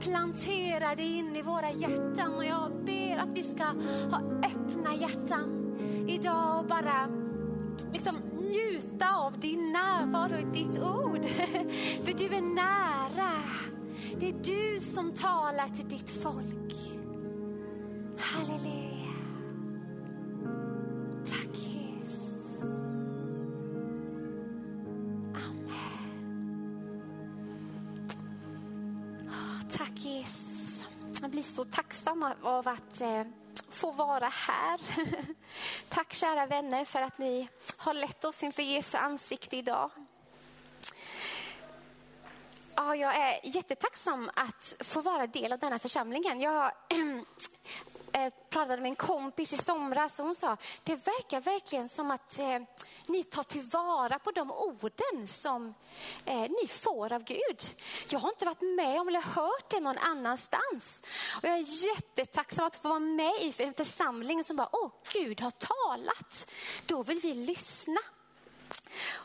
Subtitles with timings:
[0.00, 3.64] Jesus och det in i våra hjärtan och jag ber att vi ska
[4.10, 5.76] ha öppna hjärtan
[6.08, 7.08] idag och bara
[7.92, 11.24] liksom njuta av din närvaro ditt ord.
[12.04, 13.32] För du är nära.
[14.20, 16.74] Det är du som talar till ditt folk.
[18.18, 18.95] Halleluja.
[30.26, 30.86] Jesus.
[31.20, 33.24] Jag blir så tacksam av att eh,
[33.70, 34.80] få vara här.
[35.88, 39.90] Tack kära vänner för att ni har lett oss inför Jesu ansikte idag.
[42.74, 46.40] Ja, jag är jättetacksam att få vara del av denna församlingen.
[46.40, 46.72] Jag
[48.16, 52.38] Eh, pratade med en kompis i somras och hon sa, det verkar verkligen som att
[52.38, 52.58] eh,
[53.06, 55.74] ni tar tillvara på de orden som
[56.24, 57.60] eh, ni får av Gud.
[58.08, 61.02] Jag har inte varit med om eller hört det någon annanstans.
[61.36, 65.40] Och jag är jättetacksam att få vara med i en församling som bara, åh Gud
[65.40, 66.50] har talat.
[66.86, 68.00] Då vill vi lyssna.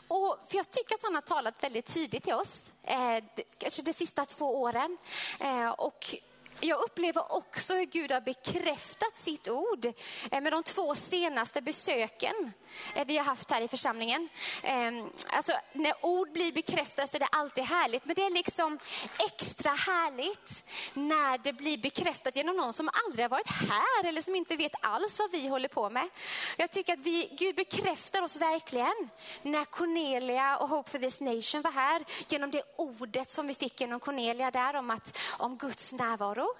[0.08, 3.24] Och för jag tycker att han har talat väldigt tydligt till oss, eh,
[3.58, 4.98] kanske de sista två åren.
[5.40, 6.16] Eh, och
[6.64, 9.86] jag upplever också hur Gud har bekräftat sitt ord
[10.30, 12.52] eh, med de två senaste besöken
[12.94, 14.28] eh, vi har haft här i församlingen.
[14.62, 18.78] Ehm, alltså, när ord blir bekräftade så är det alltid härligt, men det är liksom
[19.18, 20.64] extra härligt
[20.94, 24.74] när det blir bekräftat genom någon som aldrig har varit här eller som inte vet
[24.80, 26.08] alls vad vi håller på med.
[26.56, 29.08] Jag tycker att vi, Gud bekräftar oss verkligen
[29.42, 33.80] när Cornelia och Hope for this nation var här genom det ordet som vi fick
[33.80, 36.51] genom Cornelia där om, att, om Guds närvaro.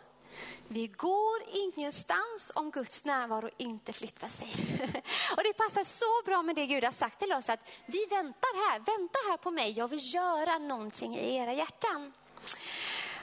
[0.68, 4.48] Vi går ingenstans om Guds närvaro inte flyttar sig.
[5.36, 8.70] Och det passar så bra med det Gud har sagt till oss att vi väntar
[8.70, 12.12] här, vänta här på mig, jag vill göra någonting i era hjärtan.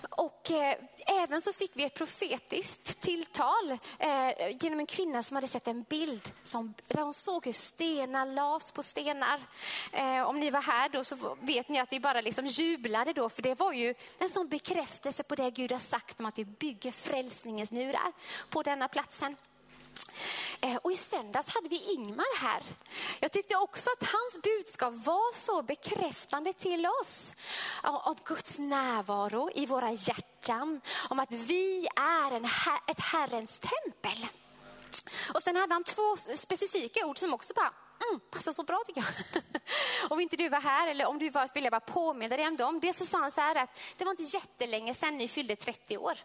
[0.10, 0.76] Och eh,
[1.08, 5.84] även så fick vi ett profetiskt tilltal eh, genom en kvinna som hade sett en
[5.84, 9.42] bild som, där hon såg hur stenar las på stenar.
[9.92, 13.30] Eh, om ni var här då så vet ni att vi bara liksom jublade då
[13.30, 16.46] för det var ju en sån bekräftelse på det Gud har sagt om att vi
[16.46, 18.12] bygger frälsningens murar
[18.50, 19.36] på denna platsen.
[20.62, 22.64] Eh, och i söndags hade vi Ingmar här.
[23.20, 27.34] Jag tyckte också att hans budskap var så bekräftande till oss.
[27.84, 30.82] Om Guds närvaro i våra hjärtan.
[31.10, 32.46] Om att vi är en,
[32.88, 34.28] ett Herrens tempel.
[35.34, 37.74] Och sen hade han två specifika ord som också bara
[38.10, 39.42] mm, passar så bra tycker jag.
[40.12, 42.58] om inte du var här eller om du var vill jag bara påminna dig om
[42.58, 42.80] dem.
[42.80, 45.98] Dels så sa han så här att det var inte jättelänge sedan ni fyllde 30
[45.98, 46.18] år.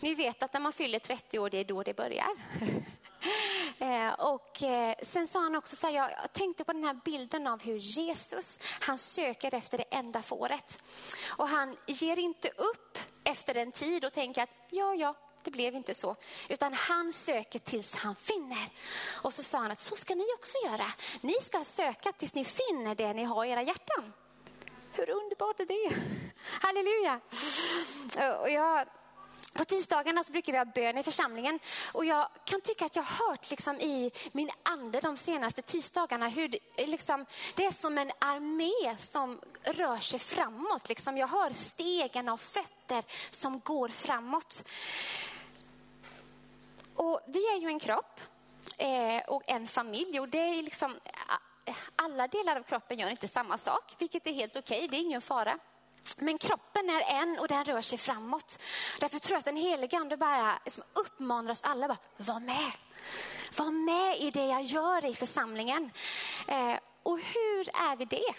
[0.00, 2.28] Ni vet att när man fyller 30 år det är då det börjar.
[3.80, 7.46] Eh, och eh, sen sa han också så här, jag tänkte på den här bilden
[7.46, 10.78] av hur Jesus, han söker efter det enda fåret.
[11.26, 15.74] Och han ger inte upp efter en tid och tänker att ja, ja, det blev
[15.74, 16.16] inte så.
[16.48, 18.68] Utan han söker tills han finner.
[19.22, 20.86] Och så sa han att så ska ni också göra.
[21.20, 24.12] Ni ska söka tills ni finner det ni har i era hjärtan.
[24.92, 25.96] Hur underbart är det?
[26.60, 27.20] Halleluja!
[28.40, 28.88] Och jag
[29.52, 31.58] på tisdagarna så brukar vi ha bön i församlingen
[31.92, 36.28] och jag kan tycka att jag har hört liksom i min ande de senaste tisdagarna
[36.28, 40.88] hur det, liksom, det är som en armé som rör sig framåt.
[40.88, 44.64] Liksom jag hör stegen av fötter som går framåt.
[46.94, 48.20] Och vi är ju en kropp
[48.76, 50.94] eh, och en familj och det är liksom
[51.96, 55.00] alla delar av kroppen gör inte samma sak, vilket är helt okej, okay, det är
[55.00, 55.58] ingen fara.
[56.16, 58.62] Men kroppen är en och den rör sig framåt.
[59.00, 62.72] Därför tror jag att den helige ande bara liksom uppmanar oss alla, bara, var med.
[63.56, 65.90] Var med i det jag gör i församlingen.
[66.48, 68.34] Eh, och hur är vi det?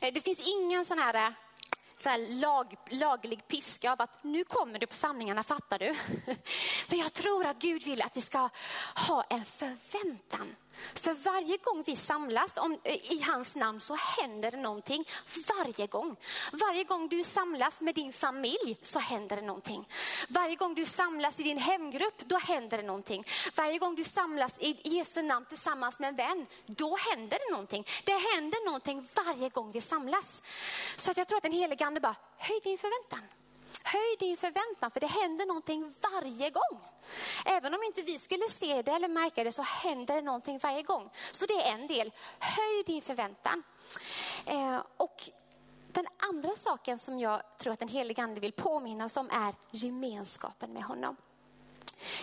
[0.00, 1.32] Eh, det finns ingen sån här, eh,
[1.96, 5.94] så här lag, laglig piska av att nu kommer du på samlingarna, fattar du?
[6.88, 8.48] Men jag tror att Gud vill att vi ska
[9.08, 10.56] ha en förväntan.
[10.94, 15.08] För varje gång vi samlas om, eh, i hans namn så händer det någonting.
[15.58, 16.16] Varje gång.
[16.52, 19.88] Varje gång du samlas med din familj så händer det någonting.
[20.28, 23.24] Varje gång du samlas i din hemgrupp, då händer det någonting.
[23.54, 27.86] Varje gång du samlas i Jesu namn tillsammans med en vän, då händer det någonting.
[28.04, 30.42] Det händer någonting varje gång vi samlas.
[30.96, 33.39] Så att jag tror att den helige Ande bara, höj din förväntan.
[33.82, 36.80] Höj din förväntan för det händer någonting varje gång.
[37.44, 40.82] Även om inte vi skulle se det eller märka det så händer det någonting varje
[40.82, 41.10] gång.
[41.32, 42.12] Så det är en del.
[42.38, 43.62] Höj din förväntan.
[44.46, 45.30] Eh, och
[45.92, 49.54] den andra saken som jag tror att den helige ande vill påminna oss om är
[49.70, 51.16] gemenskapen med honom.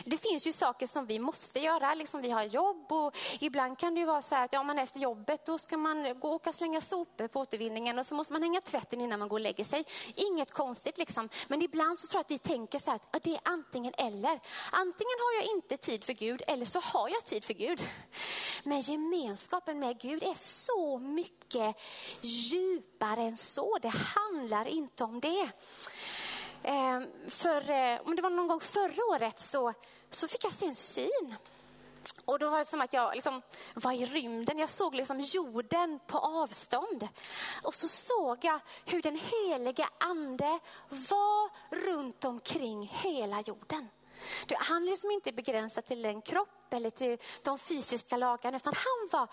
[0.06, 3.94] Det finns ju saker som vi måste göra, liksom vi har jobb och ibland kan
[3.94, 6.56] det ju vara så här att ja, man efter jobbet då ska man gå och
[6.56, 9.64] slänga sopor på återvinningen och så måste man hänga tvätten innan man går och lägger
[9.64, 9.86] sig.
[10.16, 11.30] Inget konstigt liksom.
[11.48, 14.40] Men ibland så tror jag att vi tänker så här att det är antingen eller.
[14.72, 17.88] Antingen har jag inte tid för Gud eller så har jag tid för Gud.
[18.64, 21.76] Men gemenskapen med Gud är så mycket
[22.22, 23.78] djupare än så.
[23.82, 25.50] Det handlar inte om det.
[26.63, 29.74] Ehm, för, eh, om det var någon gång förra året så,
[30.12, 31.36] så fick jag se en syn.
[32.25, 33.42] Och då var det som att jag liksom
[33.74, 34.59] var i rymden.
[34.59, 37.07] Jag såg liksom jorden på avstånd.
[37.63, 40.59] Och så såg jag hur den heliga ande
[40.89, 41.50] var
[41.86, 43.89] runt omkring hela jorden.
[44.58, 49.10] Han är liksom inte begränsad till en kropp eller till de fysiska lagarna, utan han
[49.12, 49.30] var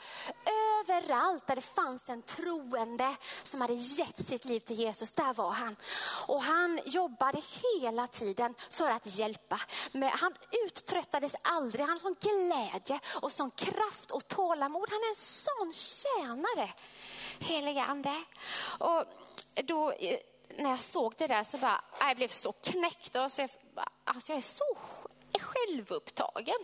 [0.80, 5.12] överallt där det fanns en troende som hade gett sitt liv till Jesus.
[5.12, 5.76] Där var han.
[6.26, 9.60] Och han jobbade hela tiden för att hjälpa.
[9.92, 10.34] Men han
[10.66, 11.80] uttröttades aldrig.
[11.80, 14.88] Han hade sån glädje och sån kraft och tålamod.
[14.90, 16.72] Han är en sån tjänare,
[17.38, 18.24] helige ande.
[18.78, 19.04] Och
[19.64, 20.18] då eh,
[20.56, 23.16] när jag såg det där så bara, jag blev så knäckt.
[23.16, 23.50] Och så jag,
[24.04, 24.78] alltså jag är så
[25.40, 26.56] självupptagen.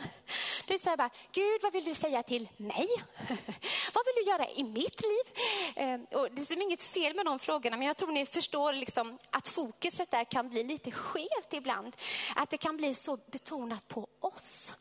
[0.67, 2.89] Det är så här bara, Gud vad vill du säga till mig?
[3.95, 5.43] vad vill du göra i mitt liv?
[5.77, 8.73] Ehm, och det är som inget fel med de frågorna, men jag tror ni förstår
[8.73, 11.97] liksom att fokuset där kan bli lite skevt ibland.
[12.37, 14.75] Att det kan bli så betonat på oss.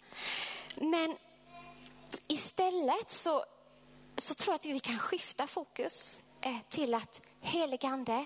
[0.75, 1.17] Men
[2.27, 3.45] istället så,
[4.17, 8.25] så tror jag att vi kan skifta fokus eh, till att heligande,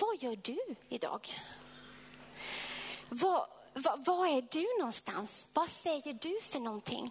[0.00, 1.28] vad gör du idag?
[3.10, 5.48] Vad, vad, vad, är du någonstans?
[5.52, 7.10] Vad säger du för någonting?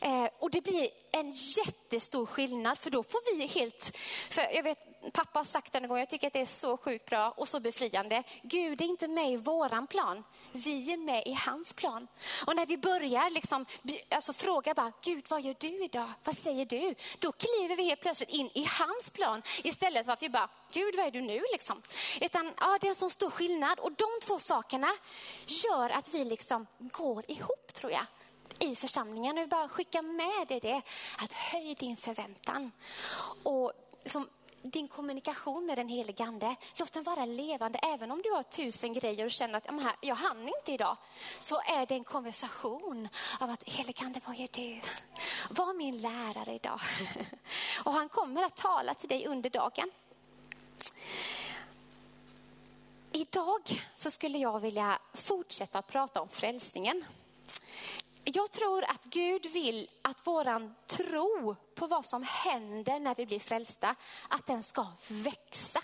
[0.00, 3.96] Eh, och det blir en jättestor skillnad för då får vi helt,
[4.30, 7.06] för jag vet pappa har sagt en gång, jag tycker att det är så sjukt
[7.06, 8.22] bra och så befriande.
[8.42, 12.08] Gud är inte med i våran plan, vi är med i hans plan.
[12.46, 13.66] Och när vi börjar liksom,
[14.08, 16.12] alltså fråga bara, Gud vad gör du idag?
[16.24, 16.94] Vad säger du?
[17.18, 20.96] Då kliver vi helt plötsligt in i hans plan istället för att vi bara, Gud
[20.96, 21.82] vad är du nu liksom?
[22.20, 24.88] Utan ja, det är en sån stor skillnad och de två sakerna
[25.46, 28.06] gör att vi liksom går ihop tror jag
[28.58, 29.36] i församlingen.
[29.36, 30.82] Jag vill bara skicka med dig det,
[31.18, 32.72] att höj din förväntan.
[33.42, 33.72] Och
[34.06, 34.28] som
[34.62, 37.78] din kommunikation med den helige Ande, låt den vara levande.
[37.78, 40.96] Även om du har tusen grejer och känner att jag hann inte idag,
[41.38, 43.08] så är det en konversation
[43.40, 44.80] av att helige Ande, vad gör du?
[45.50, 46.80] Var min lärare idag.
[47.84, 49.90] Och han kommer att tala till dig under dagen.
[53.12, 57.04] Idag så skulle jag vilja fortsätta prata om frälsningen.
[58.34, 63.40] Jag tror att Gud vill att våran tro på vad som händer när vi blir
[63.40, 63.94] frälsta,
[64.28, 65.82] att den ska växa.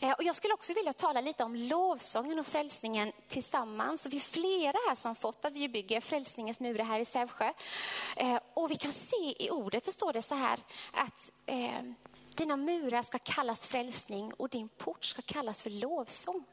[0.00, 4.06] Eh, och jag skulle också vilja tala lite om lovsången och frälsningen tillsammans.
[4.06, 7.52] Vi är flera här som fått att vi bygger Frälsningens murar här i Sävsjö.
[8.16, 10.58] Eh, och vi kan se i ordet, så står det så här
[10.92, 11.82] att eh,
[12.34, 16.44] dina murar ska kallas frälsning och din port ska kallas för lovsång.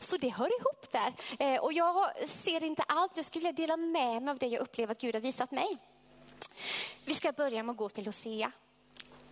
[0.00, 1.12] Så det hör ihop där.
[1.38, 4.60] Eh, och jag ser inte allt, jag skulle vilja dela med mig av det jag
[4.60, 5.78] upplever att Gud har visat mig.
[7.04, 8.52] Vi ska börja med att gå till Hosea.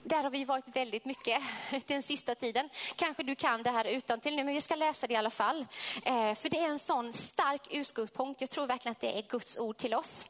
[0.02, 1.42] Där har vi varit väldigt mycket
[1.86, 2.68] den sista tiden.
[2.96, 5.30] Kanske du kan det här utan till nu, men vi ska läsa det i alla
[5.30, 5.66] fall.
[6.02, 8.40] Eh, för det är en sån stark utgångspunkt.
[8.40, 10.26] Jag tror verkligen att det är Guds ord till oss.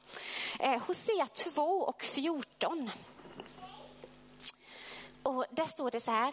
[0.59, 2.91] Eh, Hosea 2 och 14.
[5.23, 6.33] Och där står det så här.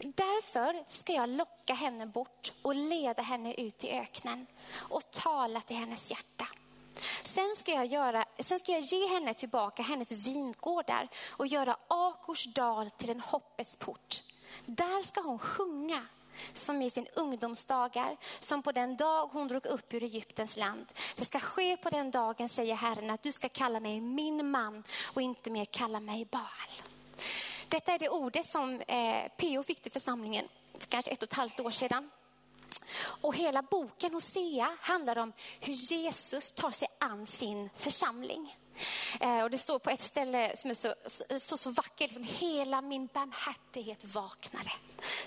[0.00, 5.76] Därför ska jag locka henne bort och leda henne ut i öknen och tala till
[5.76, 6.48] hennes hjärta.
[7.22, 12.44] Sen ska, jag göra, sen ska jag ge henne tillbaka hennes vingårdar och göra Akors
[12.44, 14.22] dal till en hoppets port.
[14.66, 16.06] Där ska hon sjunga
[16.52, 20.86] som i sin ungdomsdagar, som på den dag hon drog upp ur Egyptens land.
[21.16, 24.84] Det ska ske på den dagen, säger Herren, att du ska kalla mig min man
[25.14, 26.82] och inte mer kalla mig Baal.
[27.68, 30.48] Detta är det ordet som eh, PO fick till församlingen
[30.78, 32.10] för kanske ett och ett halvt år sedan.
[33.00, 38.56] Och hela boken Hosea handlar om hur Jesus tar sig an sin församling.
[39.20, 42.24] Eh, och det står på ett ställe som är så, så, så, så vackert, liksom,
[42.24, 44.72] hela min barmhärtighet vaknade,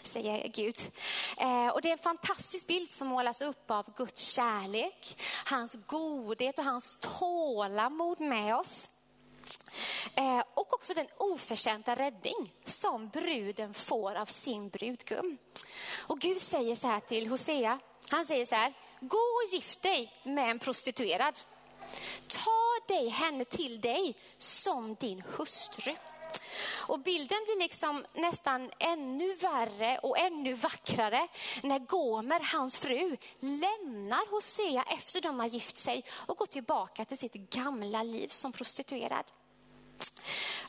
[0.04, 0.78] säger Gud.
[1.38, 6.60] Eh, och det är en fantastisk bild som målas upp av Guds kärlek, hans godhet
[6.60, 8.90] och hans tålamod med oss.
[10.16, 15.38] Eh, och också den oförtjänta räddning som bruden får av sin brudgum.
[16.08, 17.80] Och Gud säger så här till Hosea,
[18.10, 21.40] han säger så här, gå och gift dig med en prostituerad.
[22.28, 25.96] Ta dig henne till dig som din hustru.
[26.88, 31.28] Och bilden blir liksom nästan ännu värre och ännu vackrare
[31.64, 37.18] när Gomer, hans fru, lämnar Hosea efter de har gift sig och går tillbaka till
[37.18, 39.26] sitt gamla liv som prostituerad.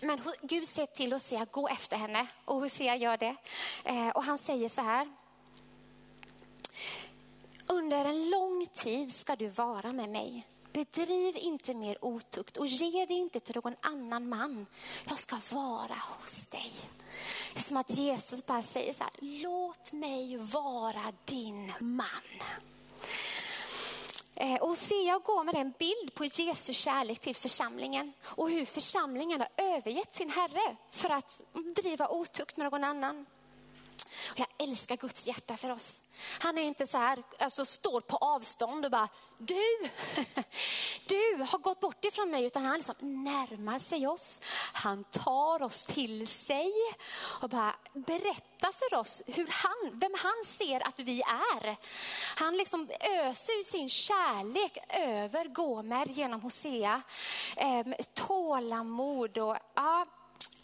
[0.01, 2.27] Men Gud säger till Hosea, gå efter henne.
[2.45, 3.37] Och Hosea gör det.
[3.85, 5.09] Eh, och han säger så här.
[7.67, 10.47] Under en lång tid ska du vara med mig.
[10.73, 14.67] Bedriv inte mer otukt och ge dig inte till någon annan man.
[15.09, 16.73] Jag ska vara hos dig.
[17.53, 19.13] Det är som att Jesus bara säger så här,
[19.43, 22.07] låt mig vara din man.
[24.37, 28.65] Eh, och se, jag går med en bild på Jesu kärlek till församlingen och hur
[28.65, 31.41] församlingen har övergett sin Herre för att
[31.77, 33.27] driva otukt med någon annan.
[34.31, 36.01] Och jag älskar Guds hjärta för oss.
[36.39, 39.63] Han är inte så här, alltså står på avstånd och bara, du,
[41.07, 44.41] du har gått bort ifrån mig, utan han liksom närmar sig oss.
[44.73, 46.73] Han tar oss till sig
[47.15, 51.77] och bara berättar för oss hur han, vem han ser att vi är.
[52.37, 57.03] Han liksom öser sin kärlek över Gomer genom Hosea.
[57.57, 60.07] Ehm, tålamod och ja,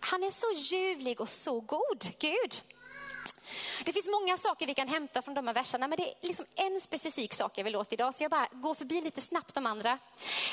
[0.00, 2.62] han är så ljuvlig och så god, Gud.
[3.84, 6.46] Det finns många saker vi kan hämta från de här verserna, men det är liksom
[6.54, 9.66] en specifik sak jag vill åt idag, så jag bara går förbi lite snabbt de
[9.66, 9.98] andra.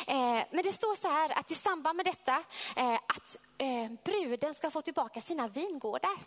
[0.07, 2.43] Eh, men det står så här att i samband med detta,
[2.75, 6.17] eh, att eh, bruden ska få tillbaka sina vingårdar.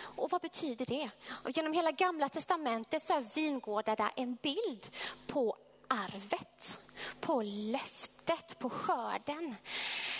[0.00, 1.10] Och vad betyder det?
[1.28, 4.88] Och genom hela gamla testamentet så är vingårdarna en bild
[5.26, 5.56] på
[5.88, 6.78] arvet,
[7.20, 9.56] på löftet, på skörden.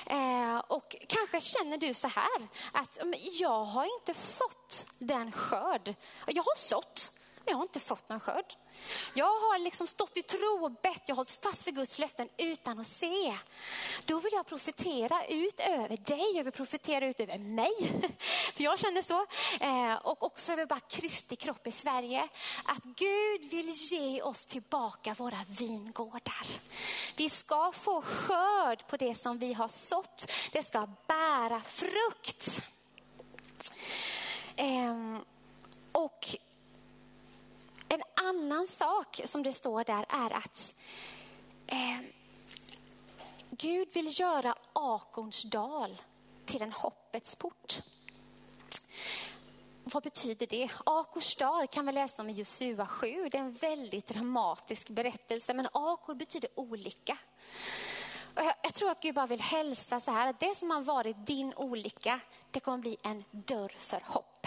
[0.07, 2.99] Eh, och kanske känner du så här att
[3.33, 5.95] jag har inte fått den skörd.
[6.27, 7.13] Jag har sått,
[7.47, 8.55] men jag har inte fått någon skörd.
[9.15, 12.29] Jag har liksom stått i tro och bett, jag har hållit fast vid Guds löften
[12.37, 13.39] utan att se.
[14.05, 17.73] Då vill jag profetera ut över dig, jag vill profetera ut över mig.
[18.55, 19.27] För jag känner så.
[19.65, 22.29] Eh, och också över bara Kristi kropp i Sverige.
[22.65, 26.47] Att Gud vill ge oss tillbaka våra vingårdar.
[27.17, 30.33] Vi ska få skörd på det som vi har sått.
[30.53, 32.63] Det ska bära frukt.
[34.57, 35.25] Ehm,
[35.93, 36.37] och
[37.89, 40.75] en annan sak som det står där är att
[41.67, 42.01] eh,
[43.51, 45.97] Gud vill göra Akorns dal
[46.45, 47.83] till en hoppets port.
[49.85, 50.71] Vad betyder det?
[50.85, 53.29] Akors dal kan vi läsa om i Josua 7.
[53.31, 57.19] Det är en väldigt dramatisk berättelse, men Akor betyder olycka.
[58.35, 61.27] Jag, jag tror att Gud bara vill hälsa så här, att det som har varit
[61.27, 64.47] din olycka, det kommer bli en dörr för hopp.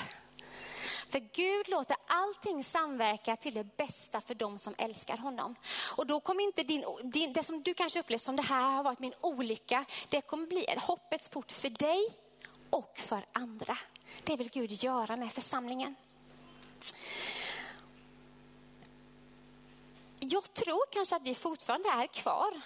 [1.10, 5.56] För Gud låter allting samverka till det bästa för dem som älskar honom.
[5.96, 8.84] Och då kommer inte din, din, det som du kanske upplevt som det här har
[8.84, 12.10] varit min olycka, det kommer bli en hoppets port för dig
[12.70, 13.78] och för andra.
[14.24, 15.96] Det vill Gud göra med församlingen.
[20.20, 22.62] Jag tror kanske att vi fortfarande är kvar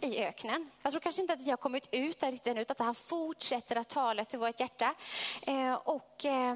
[0.00, 0.70] i öknen.
[0.82, 2.94] Jag tror kanske inte att vi har kommit ut där riktigt ännu, utan att han
[2.94, 4.94] fortsätter att tala till vårt hjärta.
[5.42, 6.54] Eh, och eh,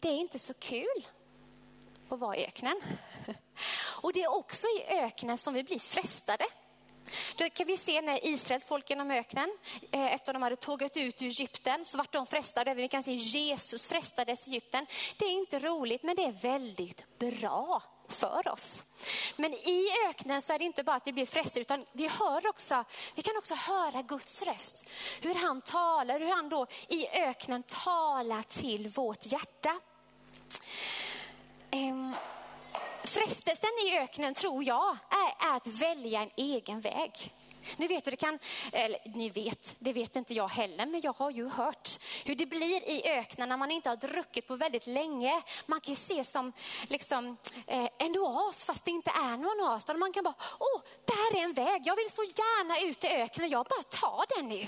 [0.00, 1.06] det är inte så kul
[2.08, 2.80] att vara i öknen.
[4.02, 6.44] Och det är också i öknen som vi blir frestade.
[7.38, 9.58] Det kan vi se när Israels folk genom öknen,
[9.92, 12.74] eh, efter de hade tågat ut ur Egypten, så vart de frestade.
[12.74, 14.86] Vi kan se Jesus frestades i Egypten.
[15.18, 17.82] Det är inte roligt, men det är väldigt bra
[18.14, 18.82] för oss.
[19.36, 22.46] Men i öknen så är det inte bara att vi blir frestade, utan vi, hör
[22.46, 24.88] också, vi kan också höra Guds röst.
[25.20, 29.80] Hur han talar, hur han då i öknen talar till vårt hjärta.
[31.70, 32.14] Um,
[33.04, 37.32] frestelsen i öknen tror jag är, är, att välja en egen väg.
[37.76, 38.38] Ni vet hur det kan,
[38.72, 41.88] eller ni vet, det vet inte jag heller, men jag har ju hört
[42.24, 45.42] hur det blir i öknen när man inte har druckit på väldigt länge.
[45.66, 46.52] Man kan ju se som
[46.88, 49.84] liksom, eh, en oas fast det inte är någon oas.
[49.96, 53.50] Man kan bara, åh, där är en väg, jag vill så gärna ut i öknen,
[53.50, 54.66] jag bara tar den nu.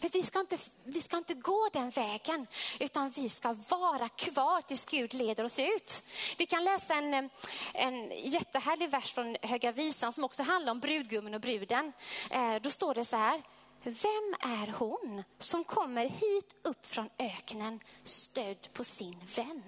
[0.00, 2.46] Men vi ska, inte, vi ska inte gå den vägen,
[2.80, 6.02] utan vi ska vara kvar tills Gud leder oss ut.
[6.38, 7.30] Vi kan läsa en,
[7.74, 11.92] en jättehärlig vers från Höga Visan som också handlar om brudgummen och bruden.
[12.30, 13.42] Eh, då står det så här,
[13.82, 19.62] vem är hon som kommer hit upp från öknen stödd på sin vän?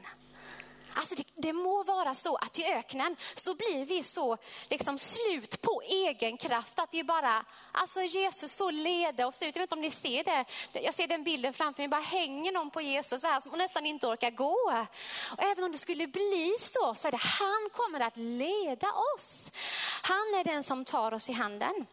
[0.99, 4.37] Alltså det, det, må vara så att i öknen så blir vi så
[4.69, 9.57] liksom slut på egen kraft att det är bara, alltså Jesus får leda oss ut.
[9.57, 10.45] Jag vet inte om ni ser det.
[10.73, 13.87] Jag ser den bilden framför mig, bara hänger någon på Jesus så här som nästan
[13.87, 14.87] inte orkar gå.
[15.33, 19.51] Och även om det skulle bli så, så är det han kommer att leda oss.
[20.03, 21.87] Han är den som tar oss i handen.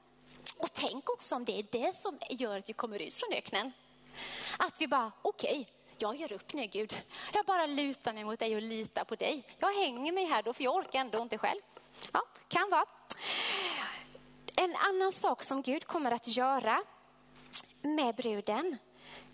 [0.57, 3.71] Och tänk också om det är det som gör att vi kommer ut från öknen.
[4.57, 5.65] Att vi bara, okej, okay,
[6.01, 7.03] jag ger upp nu Gud.
[7.33, 9.43] Jag bara lutar mig mot dig och litar på dig.
[9.59, 11.61] Jag hänger mig här då för jag orkar ändå inte själv.
[12.11, 12.85] Ja, kan vara.
[14.55, 16.83] En annan sak som Gud kommer att göra
[17.81, 18.77] med bruden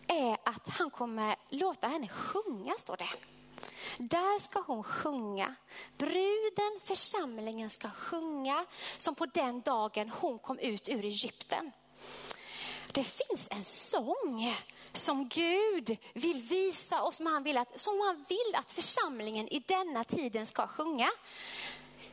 [0.08, 3.10] är att han kommer låta henne sjunga, står det.
[3.98, 5.56] Där ska hon sjunga.
[5.98, 8.66] Bruden, församlingen ska sjunga
[8.98, 11.72] som på den dagen hon kom ut ur Egypten.
[12.92, 14.56] Det finns en sång
[14.94, 19.60] som Gud vill visa och som han vill att, som han vill att församlingen i
[19.60, 21.10] denna tiden ska sjunga.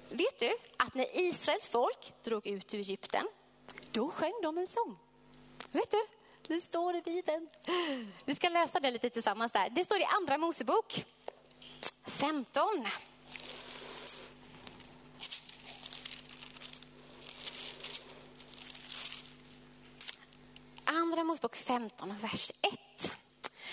[0.09, 3.27] Vet du att när Israels folk drog ut ur Egypten,
[3.93, 4.99] då sjöng de en sång.
[5.71, 6.07] Vet du?
[6.47, 7.49] Det står i Bibeln.
[8.25, 9.71] Vi ska läsa det lite tillsammans där.
[9.71, 11.05] Det står i Andra Mosebok
[12.07, 12.65] 15.
[20.91, 23.15] Andra Mosebok 15, vers 1.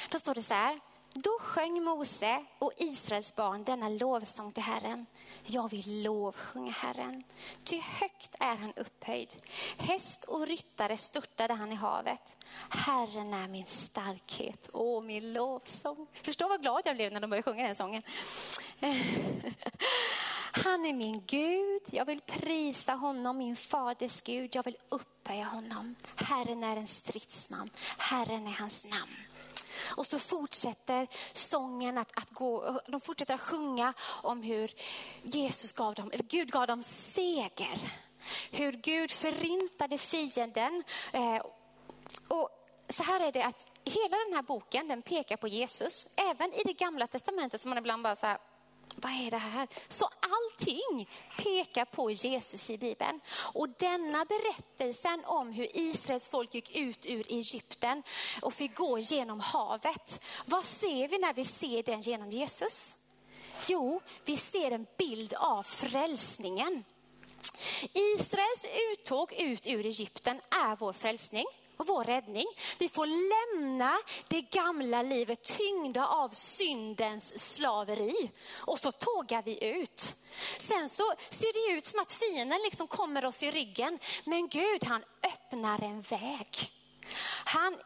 [0.10, 0.80] Då står det så här.
[1.14, 5.06] Då sjöng Mose och Israels barn denna lovsång till Herren.
[5.46, 7.24] Jag vill lovsjunga Herren,
[7.64, 9.36] ty högt är han upphöjd.
[9.78, 12.36] Häst och ryttare störtade han i havet.
[12.70, 16.08] Herren är min starkhet och min lovsång.
[16.14, 18.04] Förstå vad glad jag blev när de började sjunga den sången.
[20.64, 24.56] Han är min Gud, jag vill prisa honom, min faders Gud.
[24.56, 25.96] Jag vill upphöja honom.
[26.16, 29.16] Herren är en stridsman, Herren är hans namn.
[29.98, 34.72] Och så fortsätter sången att, att gå, de fortsätter att sjunga om hur
[35.24, 37.80] Jesus gav dem, eller Gud gav dem seger.
[38.52, 40.84] Hur Gud förintade fienden.
[41.14, 41.42] Eh,
[42.28, 42.50] och
[42.90, 46.08] så här är det att hela den här boken den pekar på Jesus.
[46.16, 48.38] Även i det gamla testamentet som man ibland bara så här,
[48.96, 49.68] vad är det här?
[49.88, 53.20] Så allting pekar på Jesus i Bibeln.
[53.54, 58.04] Och denna berättelsen om hur Israels folk gick ut ur Egypten
[58.42, 60.22] och fick gå genom havet.
[60.46, 62.96] Vad ser vi när vi ser den genom Jesus?
[63.68, 66.84] Jo, vi ser en bild av frälsningen.
[67.94, 71.46] Israels uttåg ut ur Egypten är vår frälsning
[71.78, 72.46] och vår räddning.
[72.78, 78.32] Vi får lämna det gamla livet tyngda av syndens slaveri.
[78.56, 80.16] Och så tågar vi ut.
[80.60, 84.00] Sen så ser det ut som att fienden liksom kommer oss i ryggen.
[84.26, 86.72] Men Gud han öppnar en väg.
[87.46, 87.78] Han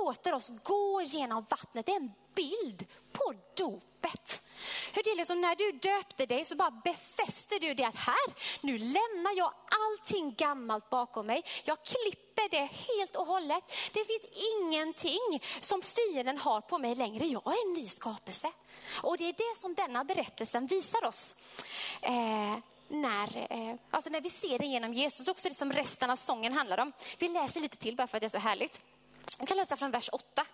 [0.00, 1.86] låter oss gå genom vattnet.
[1.86, 4.43] Det är en bild på dopet.
[4.92, 8.34] Hur det är liksom när du döpte dig så bara befäste du det att här,
[8.60, 11.42] nu lämnar jag allting gammalt bakom mig.
[11.64, 13.64] Jag klipper det helt och hållet.
[13.92, 14.22] Det finns
[14.62, 17.26] ingenting som fienden har på mig längre.
[17.26, 18.50] Jag är en ny skapelse.
[19.02, 21.34] Och det är det som denna berättelsen visar oss.
[22.02, 26.16] Eh, när, eh, alltså när vi ser den genom Jesus, också det som resten av
[26.16, 26.92] sången handlar om.
[27.18, 28.80] Vi läser lite till bara för att det är så härligt.
[29.38, 30.46] Vi kan läsa från vers 8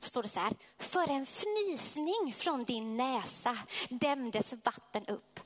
[0.00, 0.52] står det så här.
[0.78, 3.58] För en fnysning från din näsa
[3.88, 5.40] dämdes vatten upp.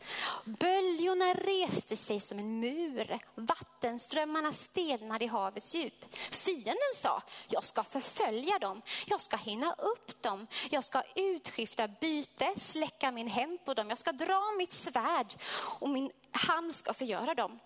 [0.45, 3.19] Böljorna reste sig som en mur.
[3.35, 6.15] Vattenströmmarna stelnade i havets djup.
[6.31, 8.83] Fienden sa, jag ska förfölja dem.
[9.07, 10.47] Jag ska hinna upp dem.
[10.71, 13.88] Jag ska utskifta byte, släcka min hämnd på dem.
[13.88, 15.35] Jag ska dra mitt svärd
[15.81, 17.59] och min hand ska förgöra dem.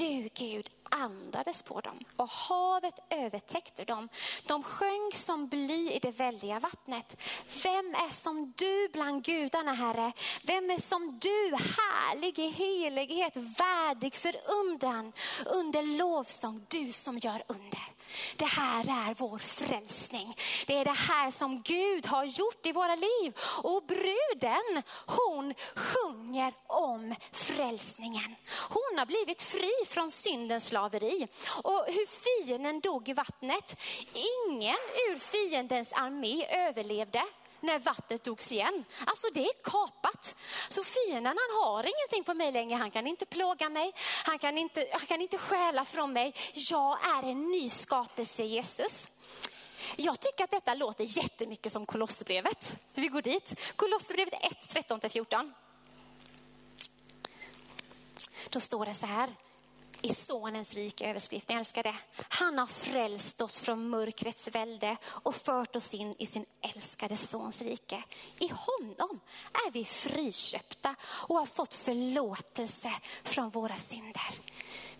[0.00, 4.08] Du Gud andades på dem och havet övertäckte dem.
[4.46, 7.16] De sjönk som bly i det väldiga vattnet.
[7.62, 10.12] Vem är som du bland gudarna, Herre?
[10.42, 15.12] Vem är som du, härlig i helighet, värdig för undan,
[15.46, 17.89] under lovsång, du som gör under.
[18.36, 20.36] Det här är vår frälsning.
[20.66, 23.38] Det är det här som Gud har gjort i våra liv.
[23.62, 28.36] Och bruden, hon sjunger om frälsningen.
[28.68, 31.28] Hon har blivit fri från syndens slaveri.
[31.62, 33.76] Och hur fienden dog i vattnet.
[34.48, 34.76] Ingen
[35.10, 37.22] ur fiendens armé överlevde
[37.62, 38.84] när vattnet togs igen.
[39.06, 40.36] Alltså det är kapat.
[40.68, 42.76] Så fienden han har ingenting på mig längre.
[42.76, 43.92] Han kan inte plåga mig.
[44.24, 46.34] Han kan inte, han kan inte stjäla från mig.
[46.54, 49.08] Jag är en ny skapelse Jesus.
[49.96, 52.76] Jag tycker att detta låter jättemycket som Kolosserbrevet.
[52.94, 53.60] Vi går dit.
[53.76, 55.52] Kolosserbrevet 1, 13-14.
[58.50, 59.30] Då står det så här
[60.02, 61.50] i sonens rika överskrift.
[61.50, 61.96] Jag älskar det.
[62.28, 67.62] Han har frälst oss från mörkrets välde och fört oss in i sin älskade sons
[67.62, 68.02] rike.
[68.38, 69.20] I honom
[69.52, 72.92] är vi friköpta och har fått förlåtelse
[73.24, 74.34] från våra synder.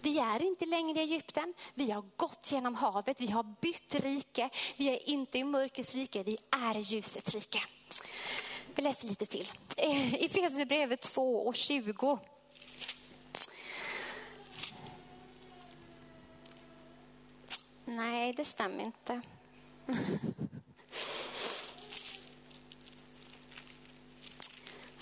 [0.00, 4.50] Vi är inte längre i Egypten, vi har gått genom havet, vi har bytt rike.
[4.76, 7.62] Vi är inte i mörkrets rike, vi är i ljusets rike.
[8.74, 9.52] Vi läser lite till.
[9.76, 12.18] I Efesierbrevet 2 och 20
[17.90, 19.20] Nej, det stämmer inte.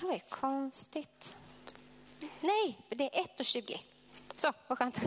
[0.00, 1.36] Det var ju konstigt.
[2.40, 3.78] Nej, det är 1,20.
[4.36, 5.00] Så, vad skönt.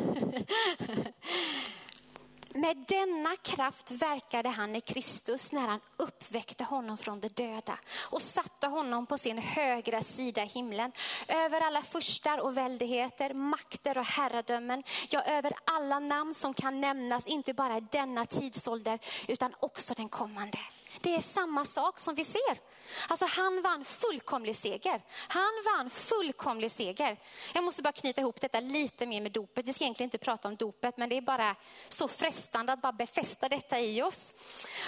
[2.53, 7.77] Med denna kraft verkade han i Kristus när han uppväckte honom från de döda
[8.09, 10.91] och satte honom på sin högra sida i himlen.
[11.27, 17.27] Över alla furstar och väldigheter, makter och herradömen, ja över alla namn som kan nämnas,
[17.27, 20.59] inte bara i denna tidsålder utan också den kommande.
[21.01, 22.59] Det är samma sak som vi ser.
[23.07, 25.01] Alltså han vann fullkomlig seger.
[25.27, 27.17] Han vann fullkomlig seger.
[27.53, 29.65] Jag måste bara knyta ihop detta lite mer med dopet.
[29.65, 31.55] Vi ska egentligen inte prata om dopet, men det är bara
[31.89, 34.33] så frestande att bara befästa detta i oss.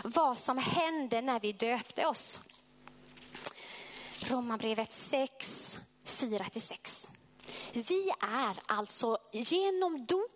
[0.04, 2.40] Vad som hände när vi döpte oss.
[4.20, 7.08] Romarbrevet 6, 4-6.
[7.74, 10.33] Vi är alltså genom dopet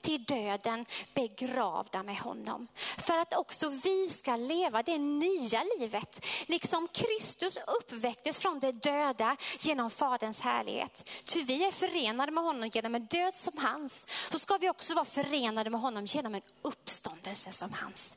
[0.00, 2.68] till döden begravda med honom.
[2.96, 6.24] För att också vi ska leva det nya livet.
[6.46, 11.10] Liksom Kristus uppväcktes från de döda genom Faderns härlighet.
[11.24, 14.06] Ty vi är förenade med honom genom en död som hans.
[14.30, 18.14] Så ska vi också vara förenade med honom genom en uppståndelse som hans.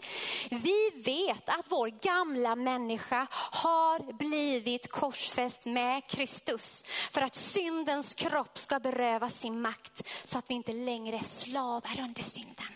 [0.49, 6.83] Vi vet att vår gamla människa har blivit korsfäst med Kristus.
[7.11, 11.99] För att syndens kropp ska berövas sin makt så att vi inte längre är slavar
[11.99, 12.67] under synden.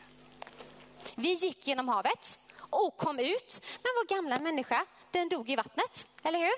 [1.15, 6.07] Vi gick genom havet och kom ut, men vår gamla människa, den dog i vattnet,
[6.23, 6.53] eller hur?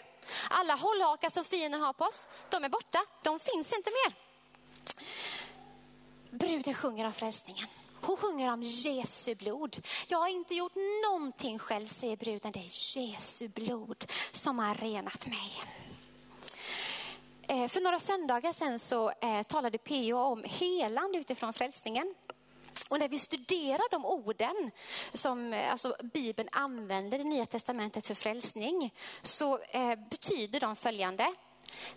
[0.50, 4.16] Alla hållhakar som fienden har på oss, de är borta, de finns inte mer.
[6.32, 7.68] Bruden sjunger om frälsningen.
[8.02, 9.78] Hon sjunger om Jesu blod.
[10.08, 12.52] Jag har inte gjort någonting själv, säger bruden.
[12.52, 15.64] Det är Jesu blod som har renat mig.
[17.50, 22.16] Eh, för några söndagar sedan så eh, talade PO om helande utifrån frälsningen.
[22.90, 24.72] Och när vi studerar de orden
[25.14, 31.34] som eh, alltså, Bibeln använder i Nya Testamentet för frälsning så eh, betyder de följande.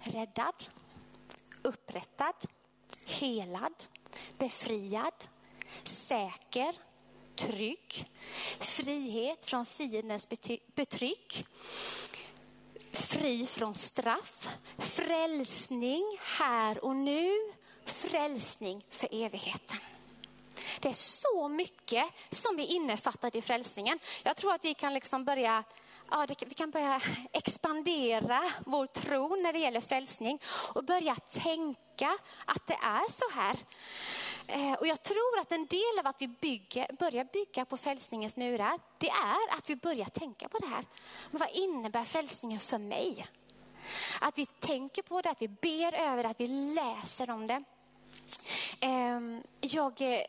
[0.00, 0.54] Räddad,
[1.62, 2.34] upprättad,
[3.04, 3.84] helad,
[4.38, 5.14] befriad,
[5.82, 6.74] säker,
[7.36, 8.10] trygg,
[8.60, 10.28] frihet från fiendens
[10.74, 11.46] betryck,
[12.92, 14.48] fri från straff,
[14.78, 17.52] frälsning här och nu,
[17.84, 19.78] frälsning för evigheten.
[20.80, 23.98] Det är så mycket som är innefattat i frälsningen.
[24.22, 25.64] Jag tror att vi kan liksom börja
[26.10, 27.00] ja, det, vi kan börja
[27.32, 30.40] expandera vår tro när det gäller frälsning
[30.74, 33.56] och börja tänka att det är så här.
[34.46, 38.36] Eh, och jag tror att en del av att vi bygger, börjar bygga på frälsningens
[38.36, 40.84] murar, det är att vi börjar tänka på det här.
[41.30, 43.26] Men vad innebär frälsningen för mig?
[44.20, 47.62] Att vi tänker på det, att vi ber över det, att vi läser om det.
[48.80, 50.20] Ehm, jag eh,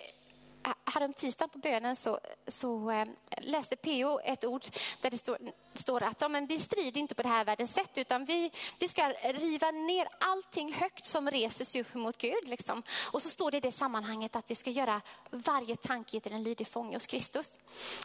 [0.86, 4.66] härom tisdagen på bönen så, så eh, läste PO ett ord
[5.02, 5.38] där det står,
[5.74, 8.88] står att ja, men vi strider inte på det här världens sätt utan vi, vi
[8.88, 12.48] ska riva ner allting högt som reser sig upp mot Gud.
[12.48, 12.84] Liksom.
[13.12, 16.44] Och så står det i det sammanhanget att vi ska göra varje tanke till en
[16.44, 17.52] lydig fånge hos Kristus.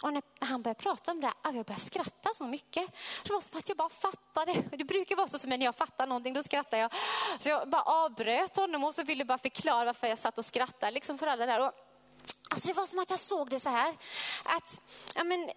[0.03, 2.87] Och när han började prata om det, ah, jag började skratta så mycket.
[3.25, 4.63] Det var som att jag bara fattade.
[4.71, 6.93] Det brukar vara så för mig när jag fattar någonting, då skrattar jag.
[7.39, 10.93] Så jag bara avbröt honom och så ville bara förklara varför jag satt och skrattade
[10.93, 11.61] liksom för alla där.
[11.61, 11.73] Och
[12.51, 13.97] Alltså det var som att jag såg det så här.
[14.43, 14.81] Att,
[15.15, 15.51] ja men,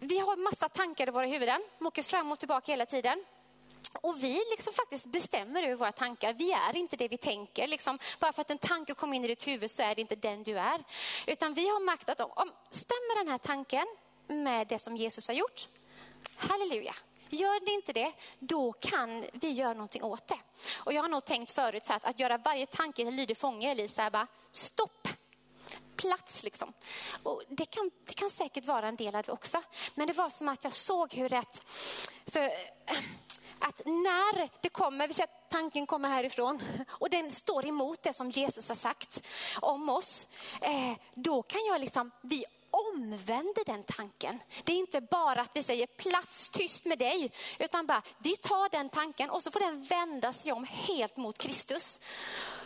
[0.00, 1.62] vi har massa tankar i våra huvuden.
[1.78, 3.24] De åker fram och tillbaka hela tiden.
[4.00, 6.32] Och vi liksom faktiskt bestämmer över våra tankar.
[6.32, 7.66] Vi är inte det vi tänker.
[7.66, 10.16] Liksom, bara för att en tanke kom in i ditt huvud så är det inte
[10.16, 10.84] den du är.
[11.26, 13.86] Utan vi har makt att om, om stämmer den här tanken
[14.26, 15.68] med det som Jesus har gjort,
[16.36, 16.94] halleluja.
[17.28, 20.38] Gör det inte det, då kan vi göra någonting åt det.
[20.78, 23.88] Och jag har nog tänkt förut så att, att göra varje tanke till lydig fånge,
[24.12, 25.08] bara stopp
[25.96, 26.42] plats.
[26.42, 26.72] Liksom.
[27.22, 29.62] Och det, kan, det kan säkert vara en del av det också.
[29.94, 31.62] Men det var som att jag såg hur rätt...
[32.26, 32.98] För, eh,
[33.58, 38.12] att när det kommer, vi säger att tanken kommer härifrån och den står emot det
[38.12, 39.22] som Jesus har sagt
[39.60, 40.26] om oss,
[40.60, 44.38] eh, då kan jag liksom, vi omvänder den tanken.
[44.64, 48.68] Det är inte bara att vi säger plats tyst med dig, utan bara vi tar
[48.68, 52.00] den tanken och så får den vända sig om helt mot Kristus.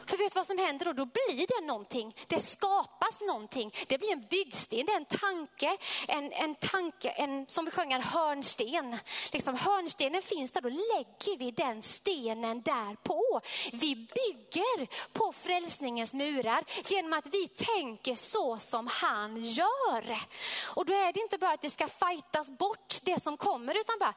[0.08, 0.92] För vet du vad som händer då?
[0.92, 2.16] Då blir det någonting.
[2.26, 3.74] Det skapas någonting.
[3.86, 5.76] Det blir en byggsten, det är en tanke,
[6.08, 8.96] en, en tanke, en, som vi sjöng, en hörnsten.
[9.32, 13.40] Liksom, hörnstenen finns där, då lägger vi den stenen där på.
[13.72, 20.18] Vi bygger på frälsningens murar genom att vi tänker så som han gör.
[20.64, 23.98] Och då är det inte bara att det ska fightas bort det som kommer, utan
[23.98, 24.14] bara,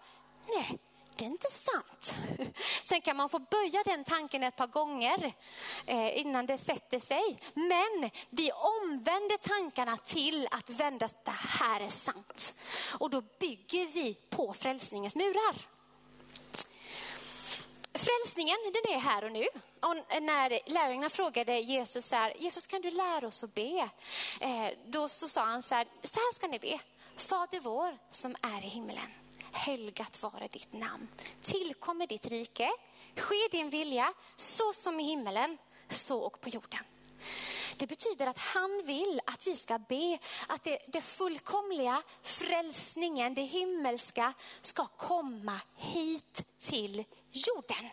[0.47, 0.79] nej,
[1.21, 2.15] det är inte sant.
[2.85, 5.33] Sen kan man få böja den tanken ett par gånger
[5.85, 7.41] eh, innan det sätter sig.
[7.53, 12.53] Men vi omvänder tankarna till att vända, det här är sant.
[12.99, 15.55] Och då bygger vi på frälsningens murar.
[17.93, 19.45] Frälsningen den är här och nu.
[19.79, 23.89] Och när lärjungarna frågade Jesus, så här, Jesus kan du lära oss att be?
[24.39, 26.79] Eh, då så sa han så här, så här ska ni be.
[27.17, 29.20] Fader vår som är i himlen
[29.53, 31.07] helgat vare ditt namn.
[31.41, 32.71] Tillkommer ditt rike,
[33.15, 35.57] ske din vilja så som i himmelen,
[35.89, 36.83] så och på jorden.
[37.77, 43.41] Det betyder att han vill att vi ska be att det, det fullkomliga frälsningen, det
[43.41, 47.89] himmelska ska komma hit till jorden.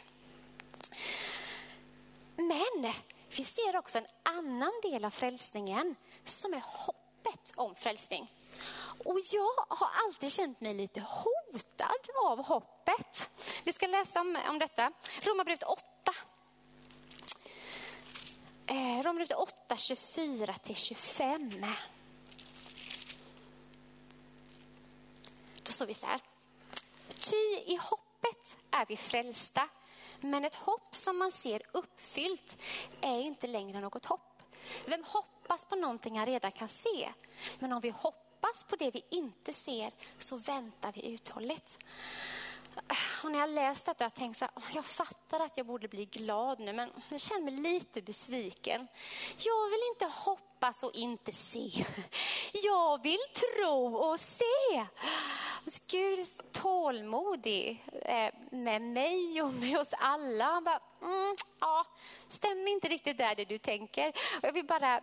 [2.37, 2.93] Men
[3.37, 5.95] vi ser också en annan del av frälsningen
[6.25, 8.33] som är hoppet om frälsning.
[9.05, 13.31] Och jag har alltid känt mig lite hotad av hoppet.
[13.65, 14.93] Vi ska läsa om, om detta.
[15.23, 15.85] Romarbrevet 8.
[18.67, 21.51] Eh, Romarbrevet 8, 24 till 25.
[25.63, 26.21] Då står vi så här.
[27.09, 29.69] Ty i hoppet är vi frälsta,
[30.21, 32.57] men ett hopp som man ser uppfyllt
[33.01, 34.43] är inte längre något hopp.
[34.87, 37.13] Vem hoppas på någonting han redan kan se?
[37.59, 41.79] Men om vi hoppas hoppas på det vi inte ser så väntar vi uthålligt.
[43.25, 45.89] Och när jag läst detta har jag tänkt så här, jag fattar att jag borde
[45.89, 48.89] bli glad nu men jag känner mig lite besviken.
[49.39, 51.85] Jag vill inte hoppas och inte se.
[52.53, 54.87] Jag vill tro och se.
[55.87, 60.45] Gud är tålmodig eh, med mig och med oss alla.
[60.45, 61.85] Han bara, mm, ja,
[62.29, 64.13] stämmer inte riktigt där det du tänker.
[64.43, 65.01] Jag vill bara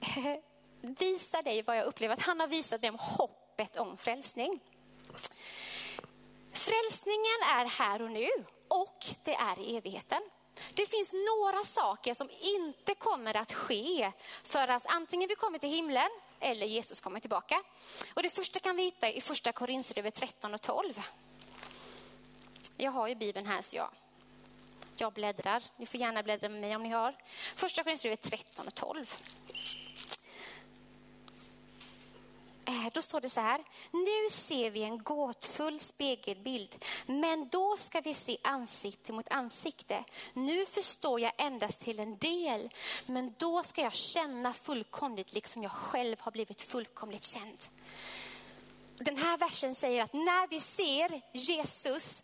[0.80, 4.60] visa dig vad jag upplever att han har visat mig om hoppet om frälsning.
[6.52, 8.28] Frälsningen är här och nu
[8.68, 10.22] och det är i evigheten.
[10.74, 14.12] Det finns några saker som inte kommer att ske
[14.42, 16.10] förrän antingen vi kommer till himlen
[16.40, 17.62] eller Jesus kommer tillbaka.
[18.14, 21.02] Och det första kan vi hitta i första Korinthierbrevet 13 och 12.
[22.76, 23.90] Jag har ju Bibeln här så jag,
[24.96, 25.62] jag bläddrar.
[25.76, 27.16] Ni får gärna bläddra med mig om ni har.
[27.56, 29.16] Första Korinthierbrevet 13 och 12.
[32.92, 33.64] Då står det så här.
[33.90, 40.04] Nu ser vi en gåtfull spegelbild, men då ska vi se ansikte mot ansikte.
[40.32, 42.70] Nu förstår jag endast till en del,
[43.06, 47.64] men då ska jag känna fullkomligt liksom jag själv har blivit fullkomligt känd.
[48.96, 52.22] Den här versen säger att när vi ser Jesus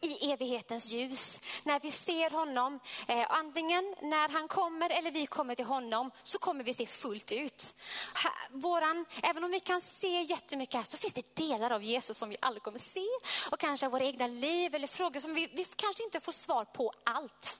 [0.00, 1.40] i evighetens ljus.
[1.62, 6.38] När vi ser honom, eh, antingen när han kommer eller vi kommer till honom, så
[6.38, 7.74] kommer vi se fullt ut.
[8.22, 12.18] Ha, våran, även om vi kan se jättemycket här, så finns det delar av Jesus
[12.18, 13.06] som vi aldrig kommer se.
[13.50, 16.92] Och kanske våra egna liv eller frågor som vi, vi kanske inte får svar på
[17.04, 17.58] allt.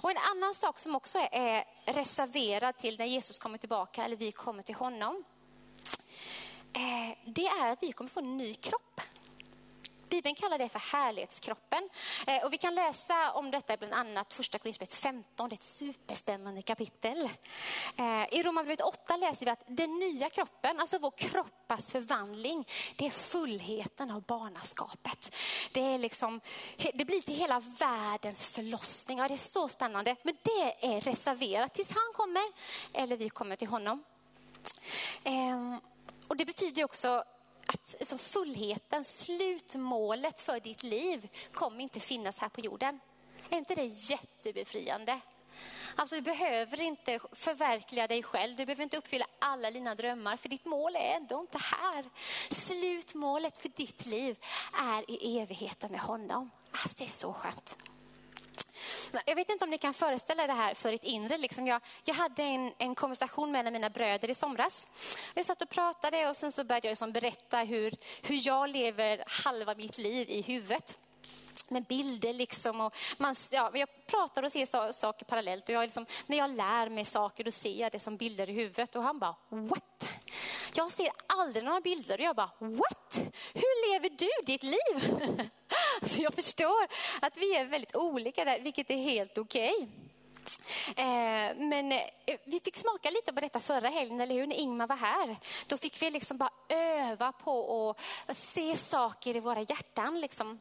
[0.00, 4.32] Och en annan sak som också är reserverad till när Jesus kommer tillbaka eller vi
[4.32, 5.24] kommer till honom.
[6.72, 9.00] Eh, det är att vi kommer få en ny kropp.
[10.14, 11.88] Bibeln kallar det för härlighetskroppen.
[12.26, 15.56] Eh, och vi kan läsa om detta i bland annat första Korinthierbrevet 15, det är
[15.56, 17.30] ett superspännande kapitel.
[17.96, 23.06] Eh, I Romarbrevet 8 läser vi att den nya kroppen, alltså vår kroppars förvandling, det
[23.06, 25.34] är fullheten av barnaskapet.
[25.72, 26.40] Det, är liksom,
[26.94, 29.18] det blir till hela världens förlossning.
[29.18, 30.16] Ja, det är så spännande.
[30.22, 32.42] Men det är reserverat tills han kommer,
[32.92, 34.04] eller vi kommer till honom.
[35.24, 35.80] Ehm,
[36.28, 37.24] och det betyder också
[37.66, 43.00] att alltså fullheten, slutmålet för ditt liv kommer inte finnas här på jorden.
[43.50, 45.20] Är inte det jättebefriande?
[45.96, 50.48] Alltså du behöver inte förverkliga dig själv, du behöver inte uppfylla alla dina drömmar för
[50.48, 52.04] ditt mål är ändå inte här.
[52.50, 54.36] Slutmålet för ditt liv
[54.72, 56.50] är i evigheten med honom.
[56.70, 57.76] Alltså det är så skönt.
[59.26, 61.38] Jag vet inte om ni kan föreställa det här för ert inre.
[61.38, 64.86] Liksom jag, jag hade en, en konversation med en av mina bröder i somras.
[65.34, 69.24] Vi satt och pratade och sen så började jag liksom berätta hur, hur jag lever
[69.26, 70.98] halva mitt liv i huvudet
[71.68, 72.32] med bilder.
[72.32, 75.68] Liksom och man, ja, jag pratar och ser saker parallellt.
[75.68, 78.52] Och jag liksom, när jag lär mig saker då ser jag det som bilder i
[78.52, 78.96] huvudet.
[78.96, 80.08] Och han bara, what?
[80.74, 82.18] Jag ser aldrig några bilder.
[82.18, 83.20] Och jag bara, what?
[83.54, 85.20] Hur lever du ditt liv?
[86.02, 86.86] Så jag förstår
[87.20, 89.74] att vi är väldigt olika där, vilket är helt okej.
[89.74, 89.88] Okay.
[90.96, 92.00] Eh, men eh,
[92.44, 94.46] vi fick smaka lite på detta förra helgen, eller hur?
[94.46, 95.36] När Ingmar var här.
[95.66, 97.94] Då fick vi liksom bara öva på
[98.26, 100.20] att se saker i våra hjärtan.
[100.20, 100.60] Liksom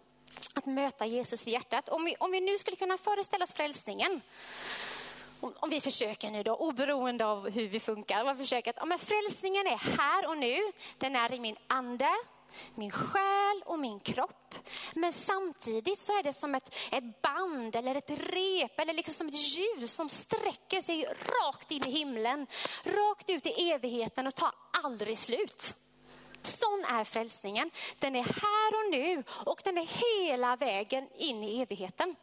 [0.53, 1.89] att möta Jesus i hjärtat.
[1.89, 4.21] Om vi, om vi nu skulle kunna föreställa oss frälsningen,
[5.39, 8.97] om, om vi försöker nu då, oberoende av hur vi funkar, om försöker att ja,
[8.97, 10.57] frälsningen är här och nu,
[10.97, 12.09] den är i min ande,
[12.75, 14.55] min själ och min kropp.
[14.93, 19.27] Men samtidigt så är det som ett, ett band eller ett rep eller liksom som
[19.27, 22.47] ett ljus som sträcker sig rakt in i himlen,
[22.83, 24.51] rakt ut i evigheten och tar
[24.83, 25.75] aldrig slut.
[26.47, 27.71] Sån är frälsningen.
[27.99, 32.15] Den är här och nu och den är hela vägen in i evigheten.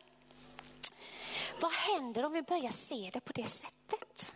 [1.61, 4.33] Vad händer om vi börjar se det på det sättet?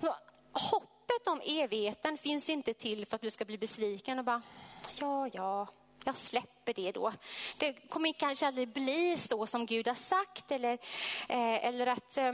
[0.00, 0.14] Så,
[0.52, 4.42] hoppet om evigheten finns inte till för att du ska bli besviken och bara,
[5.00, 5.68] ja, ja,
[6.04, 7.12] jag släpper det då.
[7.58, 10.72] Det kommer kanske aldrig bli så som Gud har sagt eller,
[11.28, 12.32] eh, eller att eh,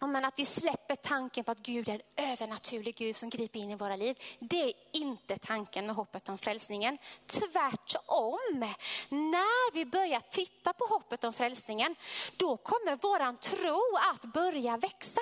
[0.00, 3.70] men att vi släpper tanken på att Gud är en övernaturlig Gud som griper in
[3.70, 4.18] i våra liv.
[4.38, 6.98] Det är inte tanken med hoppet om frälsningen.
[7.26, 8.74] Tvärtom.
[9.08, 11.96] När vi börjar titta på hoppet om frälsningen,
[12.36, 15.20] då kommer våran tro att börja växa.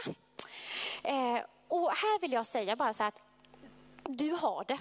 [1.03, 3.23] Eh, och här vill jag säga bara så här att
[4.03, 4.79] du har det.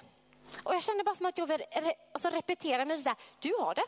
[0.63, 3.54] Och jag känner bara som att jag vill re alltså repetera mig så här, du
[3.60, 3.86] har det.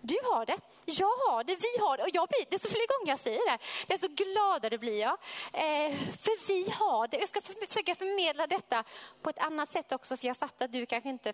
[0.00, 2.02] Du har det, jag har det, vi har det.
[2.02, 5.18] Och jag blir, det är så fler gånger jag säger det, desto gladare blir jag.
[5.52, 7.18] Eh, för vi har det.
[7.18, 8.84] Jag ska försöka förmedla detta
[9.22, 11.32] på ett annat sätt också, för jag fattar att du kanske inte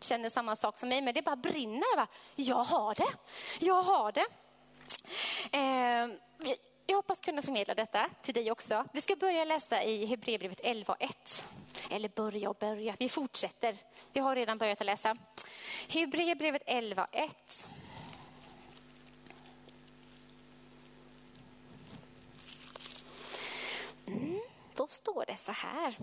[0.00, 1.96] känner samma sak som mig, men det bara brinner.
[1.96, 2.06] Va?
[2.36, 3.12] Jag har det,
[3.58, 4.26] jag har det.
[5.52, 6.08] Eh,
[6.86, 8.84] jag hoppas kunna förmedla detta till dig också.
[8.92, 11.46] Vi ska börja läsa i Hebreerbrevet 11 och 1.
[11.90, 13.76] Eller börja och börja, vi fortsätter.
[14.12, 15.16] Vi har redan börjat att läsa.
[15.88, 17.66] Hebreerbrevet 11 och 1.
[24.06, 24.40] Mm,
[24.74, 25.98] då står det så här.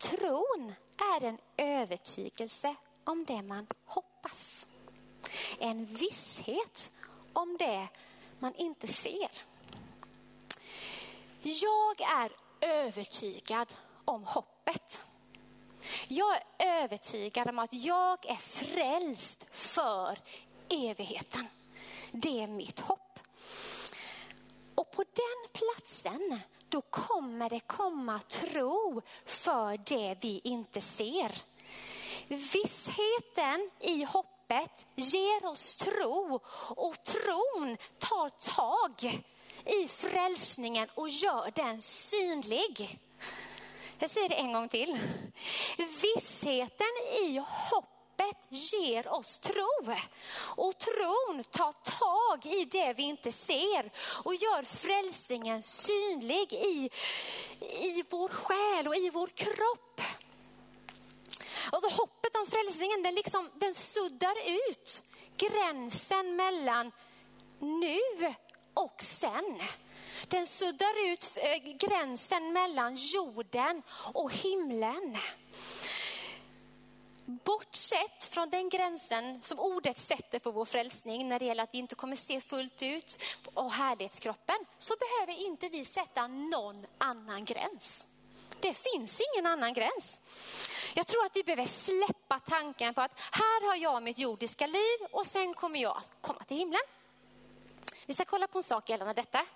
[0.00, 0.74] Tron
[1.16, 4.66] är en övertygelse om det man hoppas.
[5.58, 6.92] En visshet
[7.32, 7.88] om det
[8.38, 9.30] man inte ser.
[11.46, 15.00] Jag är övertygad om hoppet.
[16.08, 20.18] Jag är övertygad om att jag är frälst för
[20.68, 21.46] evigheten.
[22.12, 23.18] Det är mitt hopp.
[24.74, 31.42] Och på den platsen, då kommer det komma tro för det vi inte ser.
[32.28, 36.40] Vissheten i hoppet ger oss tro
[36.76, 39.24] och tron tar tag
[39.66, 42.98] i frälsningen och gör den synlig.
[43.98, 44.98] Jag säger det en gång till.
[45.76, 46.86] Vissheten
[47.22, 49.94] i hoppet ger oss tro.
[50.36, 53.92] Och tron tar tag i det vi inte ser
[54.24, 56.90] och gör frälsningen synlig i,
[57.80, 60.00] i vår själ och i vår kropp.
[61.72, 64.34] Och då hoppet om frälsningen, den, liksom, den suddar
[64.70, 65.02] ut
[65.36, 66.92] gränsen mellan
[67.58, 68.00] nu
[68.74, 69.60] och sen.
[70.28, 73.82] Den suddar ut eh, gränsen mellan jorden
[74.14, 75.18] och himlen.
[77.26, 81.78] Bortsett från den gränsen som ordet sätter för vår frälsning när det gäller att vi
[81.78, 83.22] inte kommer se fullt ut
[83.54, 88.04] och härlighetskroppen så behöver inte vi sätta någon annan gräns.
[88.60, 90.20] Det finns ingen annan gräns.
[90.94, 94.98] Jag tror att vi behöver släppa tanken på att här har jag mitt jordiska liv
[95.10, 96.80] och sen kommer jag att komma till himlen.
[98.06, 99.46] Vi ska kolla på en sak gällande detta.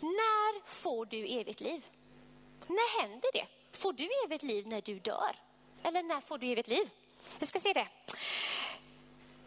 [0.00, 1.86] När får du evigt liv?
[2.66, 3.46] När händer det?
[3.72, 5.36] Får du evigt liv när du dör?
[5.82, 6.90] Eller när får du evigt liv?
[7.38, 7.88] Vi ska se det.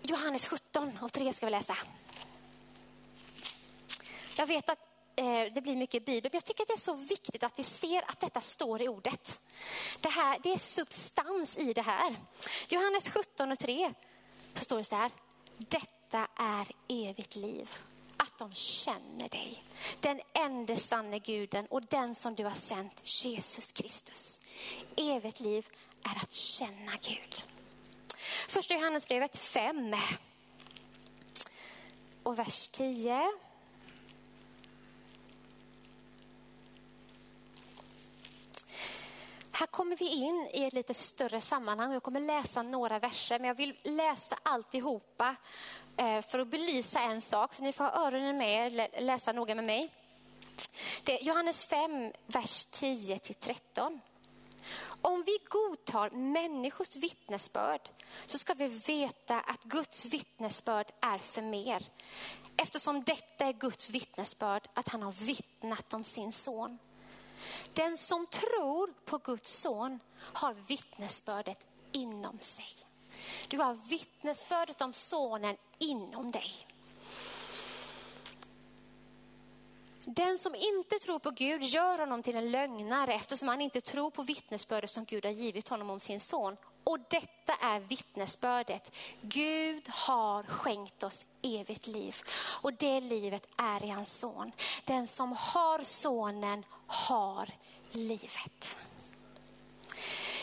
[0.01, 1.77] Johannes 17 och 3 ska vi läsa.
[4.35, 4.79] Jag vet att
[5.15, 7.63] eh, det blir mycket Bibel, men jag tycker att det är så viktigt att vi
[7.63, 9.41] ser att detta står i ordet.
[9.99, 12.15] Det, här, det är substans i det här.
[12.69, 13.93] Johannes 17 och 3
[14.55, 15.11] så står det så här.
[15.57, 17.69] Detta är evigt liv.
[18.33, 19.63] Att de känner dig,
[19.99, 24.41] den enda sanne guden och den som du har sänt, Jesus Kristus.
[24.95, 25.67] Evigt liv
[26.03, 27.43] är att känna Gud.
[28.47, 29.95] Första Johannesbrevet 5
[32.23, 33.31] och vers 10.
[39.51, 41.93] Här kommer vi in i ett lite större sammanhang.
[41.93, 45.35] Jag kommer läsa några verser, men jag vill läsa alltihopa
[45.97, 47.53] Eh, för att belysa en sak.
[47.53, 49.93] Så ni får ha öronen med er, läsa noga med mig.
[51.03, 53.99] Det är Johannes 5, vers 10 till 13.
[55.01, 57.89] Om vi godtar människors vittnesbörd
[58.25, 61.85] så ska vi veta att Guds vittnesbörd är för mer.
[62.57, 66.79] Eftersom detta är Guds vittnesbörd, att han har vittnat om sin son.
[67.73, 71.59] Den som tror på Guds son har vittnesbördet
[71.91, 72.82] inom sig.
[73.47, 76.67] Du har vittnesbördet om sonen inom dig.
[80.05, 84.11] Den som inte tror på Gud gör honom till en lögnare eftersom han inte tror
[84.11, 86.57] på vittnesbördet som Gud har givit honom om sin son.
[86.83, 88.91] Och detta är vittnesbördet.
[89.21, 92.15] Gud har skänkt oss evigt liv
[92.61, 94.51] och det livet är i hans son.
[94.85, 97.49] Den som har sonen har
[97.91, 98.77] livet.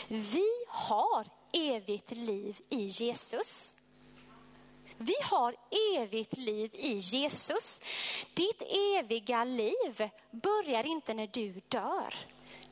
[0.07, 3.71] Vi har evigt liv i Jesus.
[4.97, 5.55] Vi har
[5.97, 7.81] evigt liv i Jesus.
[8.33, 8.61] Ditt
[8.97, 12.15] eviga liv börjar inte när du dör.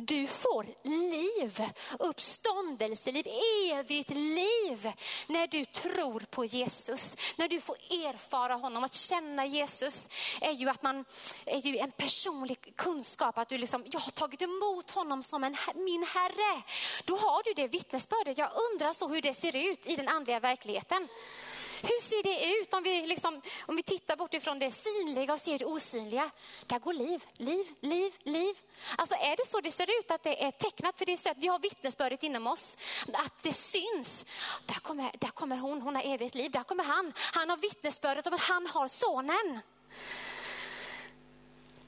[0.01, 1.63] Du får liv,
[1.99, 3.27] uppståndelseliv,
[3.71, 4.91] evigt liv
[5.27, 7.15] när du tror på Jesus.
[7.35, 8.83] När du får erfara honom.
[8.83, 10.07] Att känna Jesus
[10.41, 11.05] är ju att man
[11.45, 13.37] är ju en personlig kunskap.
[13.37, 16.63] Att du liksom, jag har tagit emot honom som en, min Herre.
[17.05, 18.37] Då har du det vittnesbördet.
[18.37, 21.07] Jag undrar så hur det ser ut i den andliga verkligheten.
[21.81, 25.39] Hur ser det ut om vi, liksom, om vi tittar bort ifrån det synliga och
[25.39, 26.31] ser det osynliga?
[26.65, 28.55] Där går liv, liv, liv, liv.
[28.97, 30.97] Alltså är det så det ser ut att det är tecknat?
[30.97, 32.77] För det är så att vi har vittnesbördet inom oss.
[33.13, 34.25] Att det syns.
[34.65, 36.51] Där kommer, där kommer hon, hon har evigt liv.
[36.51, 39.59] Där kommer han, han har vittnesbördet om att han har sonen.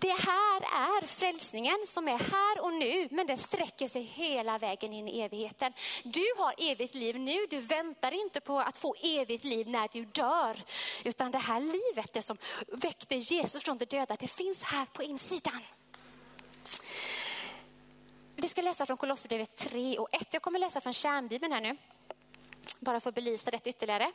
[0.02, 4.94] Det här är frälsningen som är här och nu, men den sträcker sig hela vägen
[4.94, 5.74] in i evigheten.
[6.04, 10.06] Du har evigt liv nu, du väntar inte på att få evigt liv när du
[10.06, 10.64] dör.
[11.04, 12.38] Utan det här livet, det som
[12.68, 15.62] väckte Jesus från de döda, det finns här på insidan.
[18.36, 20.34] Vi ska läsa från Kolosserbrevet 3 och 1.
[20.34, 21.78] Jag kommer läsa från kärnbibeln här nu,
[22.80, 24.12] bara för att belysa det ytterligare.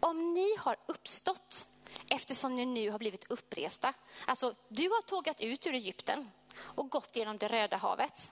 [0.00, 1.66] Om ni har uppstått
[2.12, 3.94] eftersom ni nu har blivit uppresta.
[4.26, 8.30] Alltså, du har tågat ut ur Egypten och gått genom det röda havet.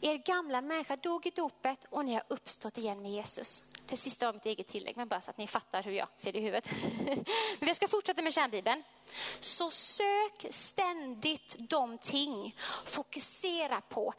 [0.00, 3.62] Er gamla människa dog i dopet och ni har uppstått igen med Jesus.
[3.86, 6.32] Det sista var mitt eget tillägg, men bara så att ni fattar hur jag ser
[6.32, 6.70] det i huvudet.
[7.58, 8.82] Men vi ska fortsätta med kärnbibeln.
[9.40, 14.14] Så sök ständigt de ting, fokusera på,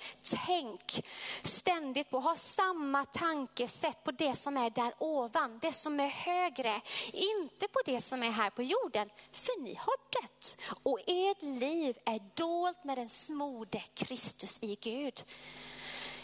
[0.46, 1.06] tänk
[1.44, 6.82] ständigt på, ha samma tankesätt på det som är där ovan, det som är högre.
[7.14, 11.98] Inte på det som är här på jorden, för ni har dött och ert liv
[12.06, 15.24] är dolt med den smorde Kristus i Gud.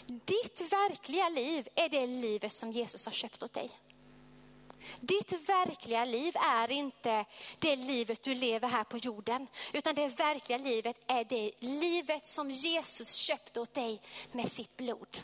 [0.06, 3.70] Ditt verkliga liv är det livet som Jesus har köpt åt dig.
[5.00, 7.24] Ditt verkliga liv är inte
[7.58, 12.50] det livet du lever här på jorden, utan det verkliga livet är det livet som
[12.50, 14.00] Jesus köpte åt dig
[14.32, 15.18] med sitt blod.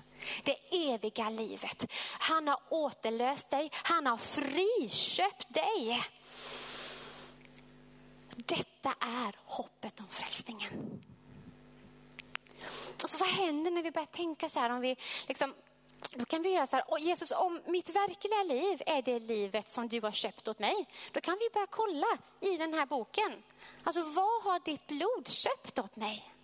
[0.45, 1.93] Det eviga livet.
[2.19, 6.03] Han har återlöst dig, han har friköpt dig.
[8.37, 11.03] Detta är hoppet om frälsningen.
[13.03, 14.71] Alltså, vad händer när vi börjar tänka så här?
[14.71, 14.97] Om vi
[15.27, 15.55] liksom,
[16.15, 19.89] då kan vi göra så här, Jesus om mitt verkliga liv är det livet som
[19.89, 23.43] du har köpt åt mig, då kan vi börja kolla i den här boken.
[23.85, 26.35] Alltså vad har ditt blod köpt åt mig?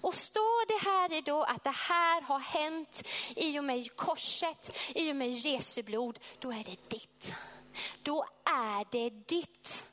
[0.00, 4.78] Och står det här i då att det här har hänt i och med korset,
[4.94, 7.34] i och med Jesu blod, då är det ditt.
[8.02, 9.87] Då är det ditt.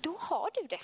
[0.00, 0.80] Då har du det.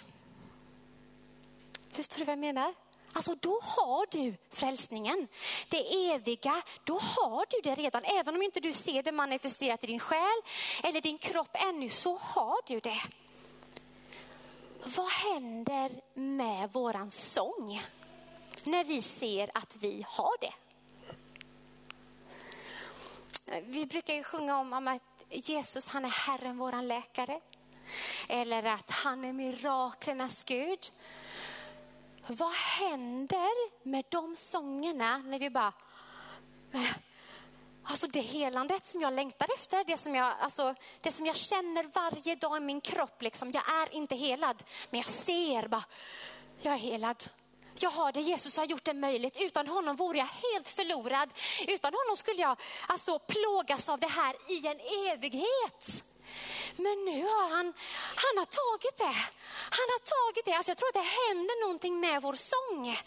[1.90, 2.74] Förstår du vad jag menar?
[3.12, 5.28] Alltså då har du frälsningen.
[5.68, 8.04] Det eviga, då har du det redan.
[8.04, 10.42] Även om inte du ser det manifesterat i din själ
[10.82, 13.00] eller din kropp ännu, så har du det.
[14.84, 17.82] Vad händer med våran sång
[18.64, 20.52] när vi ser att vi har det?
[23.60, 27.40] Vi brukar ju sjunga om, att Jesus han är Herren, våran läkare.
[28.28, 30.93] Eller att han är miraklernas Gud.
[32.26, 35.72] Vad händer med de sångerna när vi bara...
[37.89, 41.84] Alltså det helandet som jag längtar efter, det som jag, alltså, det som jag känner
[41.95, 43.22] varje dag i min kropp.
[43.22, 43.51] Liksom.
[43.51, 45.84] Jag är inte helad, men jag ser bara,
[46.62, 47.24] jag är helad.
[47.78, 49.37] Jag har det, Jesus har gjort det möjligt.
[49.41, 51.30] Utan honom vore jag helt förlorad.
[51.68, 54.80] Utan honom skulle jag alltså plågas av det här i en
[55.12, 56.05] evighet.
[56.76, 57.72] Men nu har han,
[58.16, 59.16] han har tagit det.
[59.70, 60.53] Han har tagit det.
[60.53, 62.99] Alltså jag tror att det händer någonting med vår sång.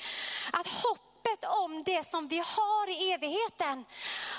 [0.51, 3.85] Att hoppet om det som vi har i evigheten,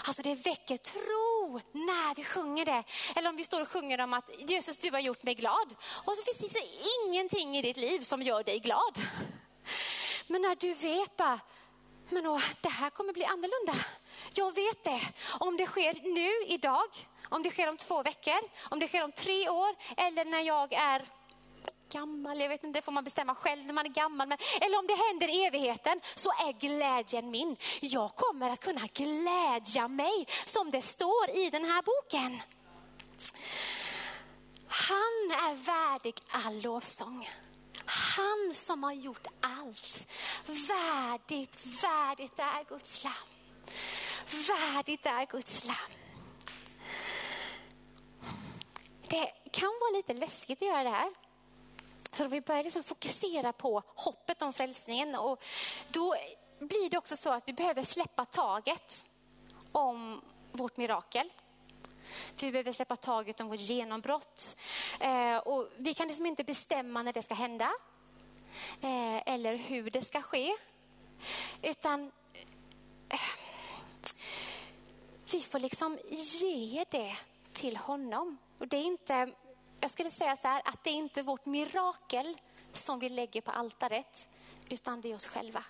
[0.05, 2.84] alltså det väcker tro när vi sjunger det.
[3.16, 5.74] Eller om vi står och sjunger om att Jesus du har gjort mig glad.
[6.05, 6.66] Och så finns det
[7.07, 9.01] ingenting i ditt liv som gör dig glad.
[10.26, 11.41] Men när du vet bara,
[12.09, 13.84] men åh, det här kommer bli annorlunda.
[14.34, 15.01] Jag vet det.
[15.41, 16.88] Om det sker nu, idag,
[17.30, 20.72] om det sker om två veckor, om det sker om tre år eller när jag
[20.72, 21.06] är
[21.92, 24.28] gammal, jag vet inte, det får man bestämma själv när man är gammal.
[24.28, 27.56] Men, eller om det händer i evigheten så är glädjen min.
[27.80, 32.42] Jag kommer att kunna glädja mig som det står i den här boken.
[34.66, 37.30] Han är värdig all lovsång.
[37.84, 40.06] Han som har gjort allt.
[40.46, 43.14] Värdigt, värdigt är Guds lamm.
[44.26, 45.99] Värdigt är Guds lamm.
[49.11, 51.11] Det kan vara lite läskigt att göra det här.
[52.12, 55.42] För vi börjar liksom fokusera på hoppet om frälsningen och
[55.90, 56.14] då
[56.58, 59.04] blir det också så att vi behöver släppa taget
[59.72, 60.20] om
[60.52, 61.30] vårt mirakel.
[62.40, 64.56] Vi behöver släppa taget om vårt genombrott.
[65.00, 67.70] Eh, och vi kan liksom inte bestämma när det ska hända
[68.80, 70.56] eh, eller hur det ska ske.
[71.62, 72.12] Utan
[73.08, 73.20] eh,
[75.32, 77.16] vi får liksom ge det
[77.61, 78.38] till honom.
[78.58, 79.32] Och det är inte,
[79.80, 82.36] jag skulle säga så här, att det är inte vårt mirakel
[82.72, 84.28] som vi lägger på altaret,
[84.68, 85.64] utan det är oss själva.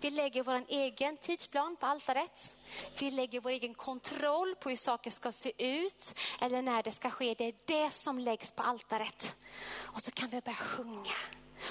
[0.00, 2.56] Vi lägger vår egen tidsplan på altaret.
[2.98, 7.10] Vi lägger vår egen kontroll på hur saker ska se ut eller när det ska
[7.10, 7.34] ske.
[7.34, 9.36] Det är det som läggs på altaret.
[9.76, 11.16] Och så kan vi börja sjunga,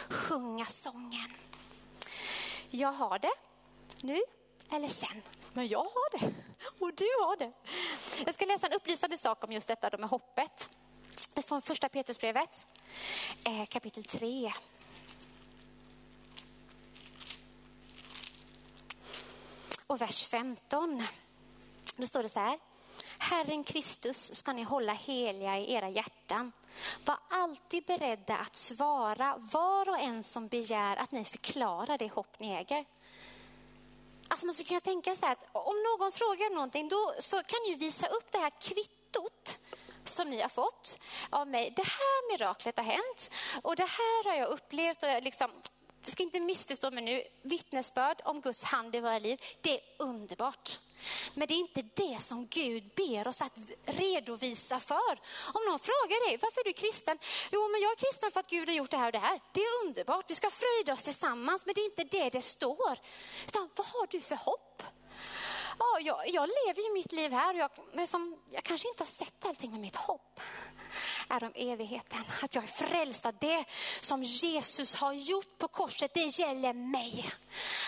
[0.09, 1.33] sjunga sången.
[2.69, 3.33] Jag har det
[4.01, 4.21] nu
[4.71, 5.21] eller sen.
[5.53, 6.33] Men jag har det
[6.79, 7.51] och du har det.
[8.25, 10.69] Jag ska läsa en upplysande sak om just detta med hoppet.
[11.47, 12.67] Från första Petrusbrevet,
[13.43, 14.53] eh, kapitel 3.
[19.87, 21.03] Och vers 15.
[21.95, 22.59] Då står det så här.
[23.19, 26.51] Herren Kristus ska ni hålla heliga i era hjärtan.
[27.05, 32.39] Var alltid beredda att svara var och en som begär att ni förklarar det hopp
[32.39, 32.85] ni äger.
[34.29, 37.75] Alltså man skulle kunna tänka sig att om någon frågar någonting då så kan ni
[37.75, 39.59] visa upp det här kvittot
[40.05, 40.99] som ni har fått
[41.29, 41.73] av mig.
[41.75, 43.31] Det här miraklet har hänt
[43.63, 45.03] och det här har jag upplevt.
[45.03, 45.51] Och liksom,
[46.05, 47.23] du ska inte missförstå mig nu.
[47.41, 50.79] Vittnesbörd om Guds hand i våra liv, det är underbart.
[51.33, 55.11] Men det är inte det som Gud ber oss att redovisa för.
[55.53, 57.17] Om någon frågar dig, varför är du kristen?
[57.51, 59.41] Jo, men jag är kristen för att Gud har gjort det här och det här.
[59.53, 62.99] Det är underbart, vi ska fröjda oss tillsammans, men det är inte det det står.
[63.47, 64.83] Utan vad har du för hopp?
[65.79, 69.03] Ja, jag, jag lever ju mitt liv här och jag, men som, jag kanske inte
[69.03, 70.39] har sett allting med mitt hopp
[71.29, 72.23] är om evigheten.
[72.41, 73.65] Att jag är frälst, att det
[74.01, 77.31] som Jesus har gjort på korset, det gäller mig.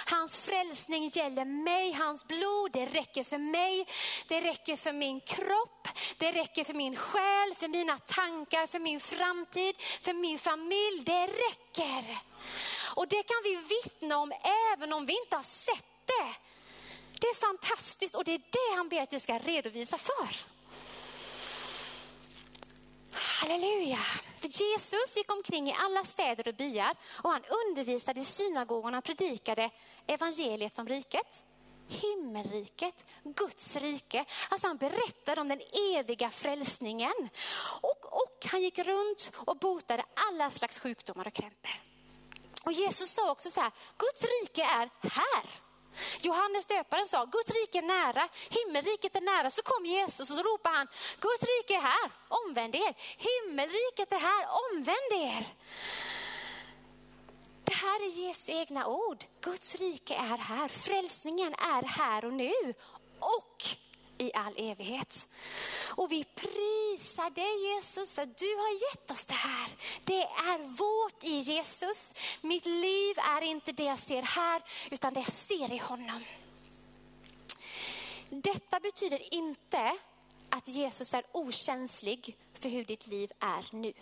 [0.05, 3.87] Hans frälsning gäller mig, hans blod, det räcker för mig.
[4.27, 5.87] Det räcker för min kropp,
[6.17, 11.03] det räcker för min själ, för mina tankar, för min framtid, för min familj.
[11.05, 12.17] Det räcker.
[12.95, 14.31] Och det kan vi vittna om
[14.73, 16.35] även om vi inte har sett det.
[17.21, 20.50] Det är fantastiskt och det är det han ber att vi ska redovisa för.
[23.13, 23.99] Halleluja!
[24.41, 29.69] Jesus gick omkring i alla städer och byar och han undervisade i synagogorna och predikade
[30.07, 31.43] evangeliet om riket.
[31.87, 34.25] Himmelriket, Guds rike.
[34.49, 35.61] Alltså han berättade om den
[35.95, 37.29] eviga frälsningen.
[37.81, 41.81] Och, och han gick runt och botade alla slags sjukdomar och krämpor.
[42.63, 45.70] Och Jesus sa också så här, Guds rike är här.
[46.21, 49.51] Johannes döparen sa, Guds rike är nära, himmelriket är nära.
[49.51, 50.87] Så kom Jesus och så ropade han,
[51.19, 52.93] Guds rike är här, omvänd er.
[53.17, 55.45] Himmelriket är här, omvänd er.
[57.63, 59.23] Det här är Jesu egna ord.
[59.41, 62.73] Guds rike är här, frälsningen är här och nu.
[63.19, 63.63] Och
[64.21, 65.27] i all evighet.
[65.95, 69.71] Och vi prisar dig Jesus för du har gett oss det här.
[70.03, 72.13] Det är vårt i Jesus.
[72.41, 76.23] Mitt liv är inte det jag ser här utan det jag ser i honom.
[78.29, 79.97] Detta betyder inte
[80.49, 83.93] att Jesus är okänslig för hur ditt liv är nu.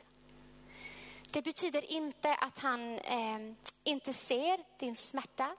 [1.31, 3.53] Det betyder inte att han eh,
[3.83, 5.55] inte ser din smärta,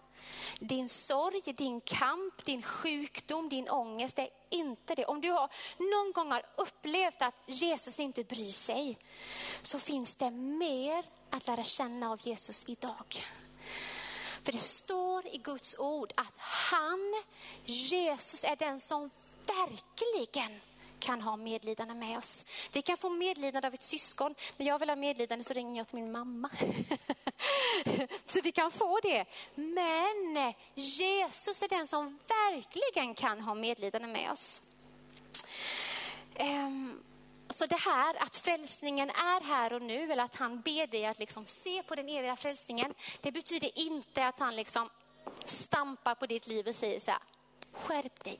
[0.58, 4.16] din sorg, din kamp, din sjukdom, din ångest.
[4.16, 5.04] Det är inte det.
[5.04, 8.98] Om du har någon gång har upplevt att Jesus inte bryr sig
[9.62, 13.24] så finns det mer att lära känna av Jesus idag.
[14.44, 17.22] För det står i Guds ord att han,
[17.64, 19.10] Jesus, är den som
[19.46, 20.60] verkligen
[21.00, 22.44] kan ha medlidande med oss.
[22.72, 24.34] Vi kan få medlidande av ett syskon.
[24.56, 26.50] När jag vill ha medlidande så ringer jag till min mamma.
[28.26, 29.24] så vi kan få det.
[29.54, 34.60] Men Jesus är den som verkligen kan ha medlidande med oss.
[36.40, 37.02] Um,
[37.50, 41.18] så det här att frälsningen är här och nu, eller att han ber dig att
[41.18, 44.88] liksom se på den eviga frälsningen, det betyder inte att han liksom
[45.44, 47.20] stampar på ditt liv och säger så här,
[47.72, 48.38] skärp dig.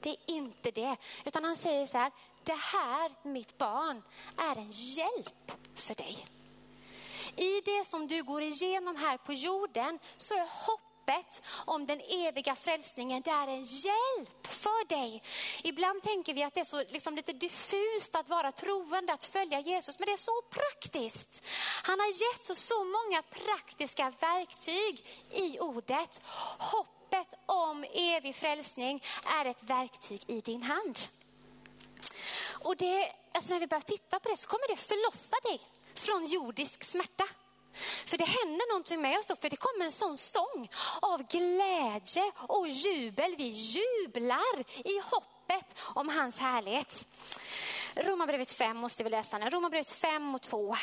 [0.00, 2.12] Det är inte det, utan han säger så här,
[2.44, 4.02] det här mitt barn
[4.36, 6.26] är en hjälp för dig.
[7.36, 12.56] I det som du går igenom här på jorden så är hoppet om den eviga
[12.56, 15.22] frälsningen, det är en hjälp för dig.
[15.64, 19.60] Ibland tänker vi att det är så liksom lite diffust att vara troende, att följa
[19.60, 21.46] Jesus, men det är så praktiskt.
[21.82, 26.20] Han har gett oss så många praktiska verktyg i ordet.
[26.58, 27.34] Hoppet
[28.16, 29.02] evig frälsning
[29.40, 30.98] är ett verktyg i din hand.
[32.50, 35.60] Och det, alltså när vi börjar titta på det så kommer det förlossa dig
[35.94, 37.24] från jordisk smärta.
[38.06, 40.70] För det händer någonting med oss då, för det kommer en sån sång
[41.02, 43.34] av glädje och jubel.
[43.36, 47.06] Vi jublar i hoppet om hans härlighet.
[47.94, 49.50] Romarbrevet 5 måste vi läsa nu.
[49.50, 50.76] Romarbrevet 5 och 2.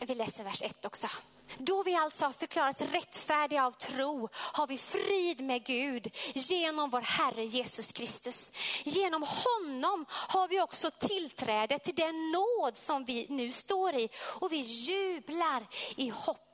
[0.00, 1.08] Vi läser vers 1 också.
[1.56, 7.00] Då vi alltså har förklarats rättfärdiga av tro har vi frid med Gud genom vår
[7.00, 8.52] Herre Jesus Kristus.
[8.84, 14.52] Genom honom har vi också tillträde till den nåd som vi nu står i och
[14.52, 16.47] vi jublar i hopp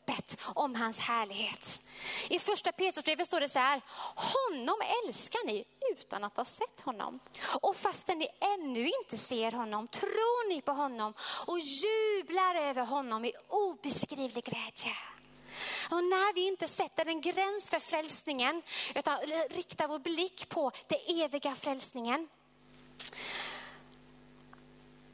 [0.54, 1.80] om hans härlighet.
[2.28, 3.80] I första Petrusbrevet står det så här,
[4.14, 4.76] honom
[5.06, 7.20] älskar ni utan att ha sett honom.
[7.44, 11.14] Och fastän ni ännu inte ser honom tror ni på honom
[11.46, 14.96] och jublar över honom i obeskrivlig glädje.
[15.90, 18.62] Och när vi inte sätter en gräns för frälsningen
[18.94, 19.18] utan
[19.50, 22.28] riktar vår blick på den eviga frälsningen.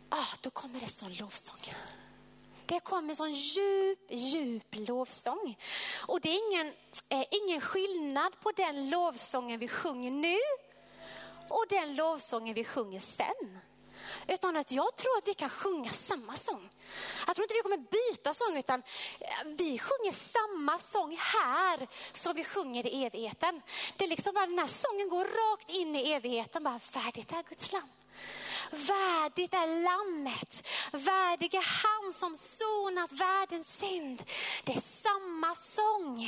[0.09, 1.75] Ah, då kommer det sån lovsång.
[2.71, 5.59] Det kommer sån djup, djup lovsång.
[6.07, 6.67] Och det är ingen,
[7.09, 10.39] eh, ingen skillnad på den lovsången vi sjunger nu
[11.49, 13.59] och den lovsången vi sjunger sen.
[14.27, 16.71] Utan att jag tror att vi kan sjunga samma sång.
[17.27, 18.83] Jag tror inte vi kommer byta sång utan
[19.21, 23.63] eh, vi sjunger samma sång här som vi sjunger i evigheten.
[23.97, 26.63] Det är liksom bara den här sången går rakt in i evigheten.
[26.65, 27.91] Bara färdigt är Guds land.
[28.71, 34.23] Värdigt är lammet, värdig är han som sonat världens synd.
[34.65, 36.25] Det är samma sång.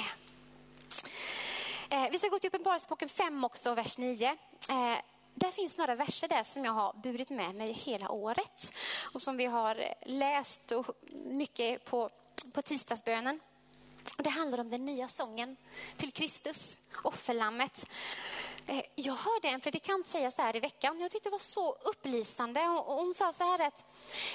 [1.90, 4.28] Eh, vi ska gå till Uppenbarelseboken 5 också, vers 9.
[4.28, 4.98] Eh,
[5.34, 8.72] där finns några verser där som jag har burit med mig hela året
[9.14, 12.10] och som vi har läst och mycket på,
[12.52, 13.40] på tisdagsbönen.
[14.16, 15.56] Det handlar om den nya sången
[15.96, 17.86] till Kristus, offerlammet.
[18.66, 21.72] Eh, jag hörde en predikant säga så här i veckan, jag tyckte det var så
[21.72, 22.68] upplysande.
[22.68, 23.84] Och hon sa så här att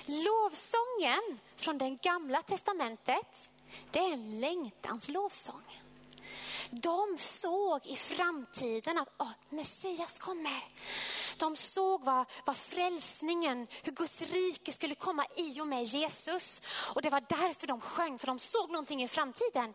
[0.05, 3.49] lovsången från det gamla testamentet,
[3.91, 5.63] det är en längtans lovsång.
[6.71, 10.63] De såg i framtiden att oh, Messias kommer.
[11.37, 16.61] De såg vad, vad frälsningen, hur Guds rike skulle komma i och med Jesus.
[16.95, 19.73] Och det var därför de sjöng, för de såg någonting i framtiden.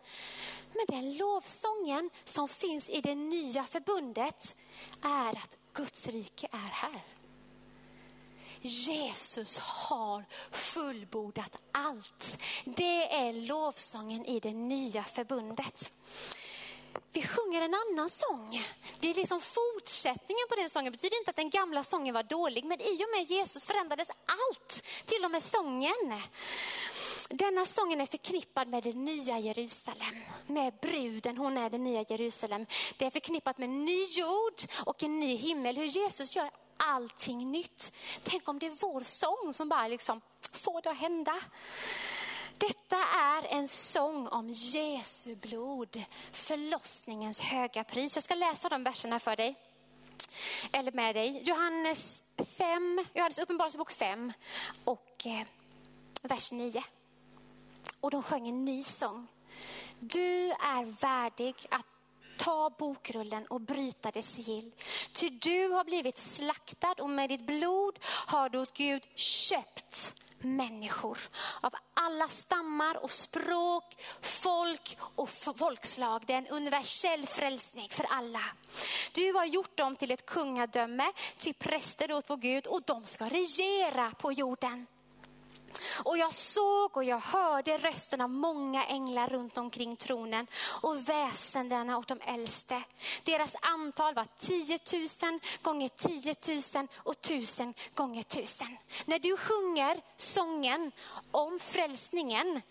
[0.75, 4.55] Men den lovsången som finns i det nya förbundet
[5.03, 7.03] är att Guds rike är här.
[8.65, 12.39] Jesus har fullbordat allt.
[12.65, 15.93] Det är lovsången i det nya förbundet
[17.13, 18.65] vi sjunger en annan sång.
[19.01, 20.93] Det är liksom fortsättningen på den sången.
[20.93, 24.09] Det betyder inte att den gamla sången var dålig, men i och med Jesus förändrades
[24.09, 26.21] allt, till och med sången.
[27.29, 32.67] Denna sången är förknippad med det nya Jerusalem, med bruden, hon är det nya Jerusalem.
[32.97, 37.93] Det är förknippat med ny jord och en ny himmel, hur Jesus gör allting nytt.
[38.23, 40.21] Tänk om det är vår sång som bara liksom
[40.53, 41.41] får det att hända.
[42.59, 48.17] Detta är en sång om Jesu blod, förlossningens höga pris.
[48.17, 49.55] Jag ska läsa de verserna för dig.
[50.73, 51.43] Eller med dig.
[51.45, 52.25] Johannes
[52.57, 54.33] 5, Johannes uppenbarelsebok 5
[54.85, 55.47] och eh,
[56.23, 56.85] vers 9.
[58.01, 59.27] Och de sjöng en ny sång.
[60.01, 61.87] Du är värdig att
[62.39, 64.73] ta bokrullen och bryta dess sigill.
[65.13, 70.15] Ty du har blivit slaktad och med ditt blod har du åt Gud köpt
[70.45, 71.19] människor
[71.61, 76.23] av alla stammar och språk, folk och folkslag.
[76.27, 78.43] Det är en universell frälsning för alla.
[79.13, 83.29] Du har gjort dem till ett kungadöme, till präster åt vår Gud och de ska
[83.29, 84.87] regera på jorden.
[86.05, 90.47] Och jag såg och jag hörde rösten av många änglar runt omkring tronen
[90.81, 92.83] och väsendena och de äldste.
[93.25, 94.79] Deras antal var 10
[95.31, 96.35] 000 gånger 10
[96.75, 98.77] 000 och 1000 gånger 1000.
[99.05, 100.93] När du sjunger sången
[101.31, 102.63] om frälsningen,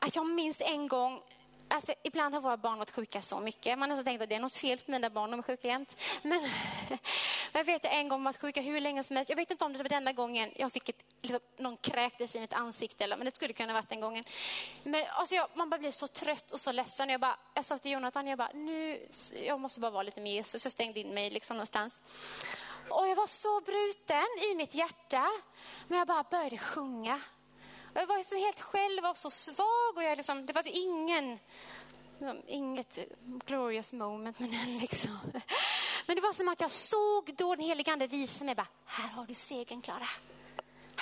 [0.00, 1.22] att jag minns en gång
[1.68, 3.78] Alltså, ibland har våra barn varit sjuka så mycket.
[3.78, 6.00] Man har tänkt att det är något fel på mina barn, de är sjuka jämt.
[6.22, 6.48] Men
[7.52, 9.28] jag vet en gång varit sjuka hur länge som helst.
[9.28, 12.40] Jag vet inte om det var denna gången jag fick ett, liksom, någon kräktes i
[12.40, 14.24] mitt ansikte, eller, men det skulle kunna varit den gången.
[14.82, 17.08] Men alltså, jag, man bara blir så trött och så ledsen.
[17.08, 19.06] Jag, bara, jag sa till Jonathan, jag bara, nu,
[19.46, 20.64] jag måste bara vara lite med Jesus.
[20.64, 22.00] Jag stängde in mig liksom någonstans.
[22.88, 25.26] Och jag var så bruten i mitt hjärta.
[25.88, 27.20] Men jag bara började sjunga.
[27.94, 29.92] Jag var så helt själv och så svag.
[29.96, 31.38] Och jag liksom, det var ingen,
[32.18, 32.98] liksom, inget
[33.46, 34.38] glorious moment.
[34.38, 35.18] Men, liksom.
[36.06, 38.54] men det var som att jag såg då den helige ande visa mig.
[38.54, 40.08] Bara, här har du segern Klara.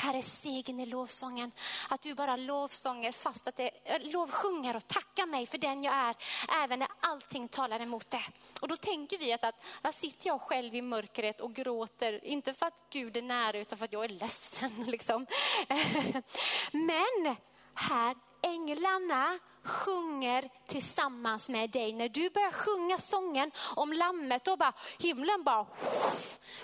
[0.02, 1.52] Här är segern i lovsången.
[1.88, 5.94] Att du bara lovsånger fast att det eh, lovsjunger och tackar mig för den jag
[5.94, 6.16] är.
[6.64, 8.22] Även när allting talar emot det.
[8.60, 12.24] Och då tänker vi att, att här sitter jag själv i mörkret och gråter.
[12.24, 14.70] Inte för att Gud är nära utan för att jag är ledsen.
[14.86, 15.26] Liksom.
[16.72, 17.36] Men
[17.74, 21.92] här, änglarna sjunger tillsammans med dig.
[21.92, 25.66] När du börjar sjunga sången om lammet då bara himlen bara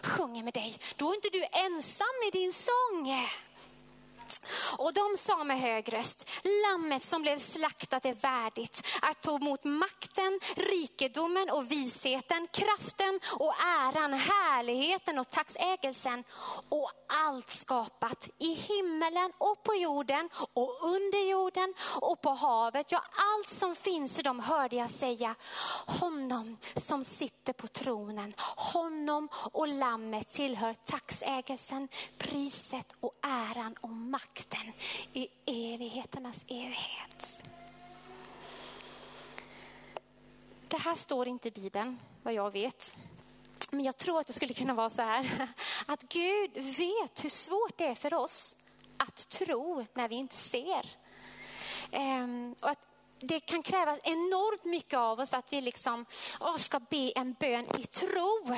[0.03, 0.78] sjunger med dig.
[0.96, 3.28] Då är inte du ensam i din sång.
[4.78, 9.64] Och de sa med hög röst, lammet som blev slaktat är värdigt att ta emot
[9.64, 16.24] makten, rikedomen och visheten, kraften och äran, härligheten och tacksägelsen.
[16.68, 22.93] Och allt skapat i himmelen och på jorden och under jorden och på havet.
[22.93, 25.34] Ja, allt som finns i dem hörde jag säga,
[25.86, 34.28] honom som sitter på tronen, honom och lammet tillhör tacksägelsen, priset och äran och makten
[34.35, 34.72] makten
[35.12, 37.41] i evigheternas evighet.
[40.68, 42.95] Det här står inte i Bibeln, vad jag vet.
[43.70, 45.49] Men jag tror att det skulle kunna vara så här,
[45.87, 48.57] att Gud vet hur svårt det är för oss
[48.97, 50.87] att tro när vi inte ser.
[51.91, 52.87] Ehm, och att
[53.21, 56.07] det kan krävas enormt mycket av oss att vi liksom,
[56.41, 58.57] åh, ska be en bön i tro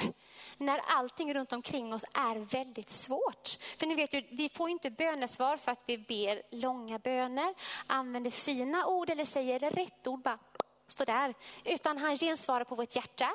[0.57, 3.49] när allting runt omkring oss är väldigt svårt.
[3.79, 7.55] För ni vet ju, vi får inte bönesvar för att vi ber långa böner,
[7.87, 10.39] använder fina ord eller säger rätt ord, bara
[10.87, 11.35] står där.
[11.65, 13.35] Utan han gensvarar på vårt hjärta.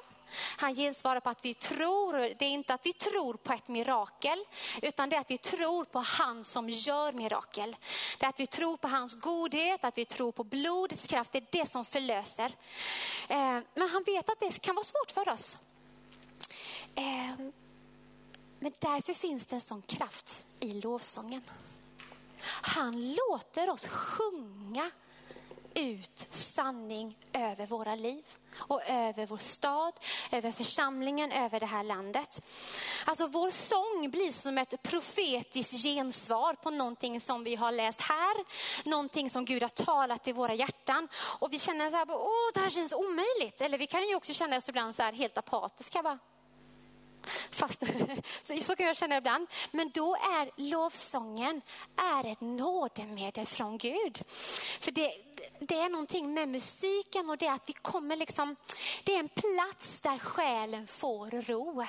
[0.58, 4.40] Han gensvarar på att vi tror, det är inte att vi tror på ett mirakel,
[4.82, 7.76] utan det är att vi tror på han som gör mirakel.
[8.20, 11.38] Det är att vi tror på hans godhet, att vi tror på blodets kraft, det
[11.38, 12.52] är det som förlöser.
[13.28, 15.58] Eh, men han vet att det kan vara svårt för oss.
[16.96, 17.36] Eh,
[18.60, 21.42] men därför finns det en sån kraft i lovsången.
[22.46, 24.92] Han låter oss sjunga
[25.76, 28.26] ut sanning över våra liv
[28.58, 29.94] och över vår stad,
[30.32, 32.42] över församlingen, över det här landet.
[33.06, 38.36] Alltså vår sång blir som ett profetiskt gensvar på någonting som vi har läst här,
[38.90, 41.08] någonting som Gud har talat i våra hjärtan.
[41.40, 43.62] Och vi känner så här, åh det här känns omöjligt.
[43.62, 46.04] Eller vi kan ju också känna oss ibland så här helt apatiska.
[46.04, 46.20] Bara,
[47.52, 47.84] Fast,
[48.42, 49.48] så, så kan jag känna ibland.
[49.72, 51.62] Men då är lovsången
[52.16, 54.24] är ett nådemedel från Gud.
[54.80, 55.14] För det,
[55.60, 58.56] det är någonting med musiken och det att vi kommer liksom,
[59.04, 61.86] det är en plats där själen får ro.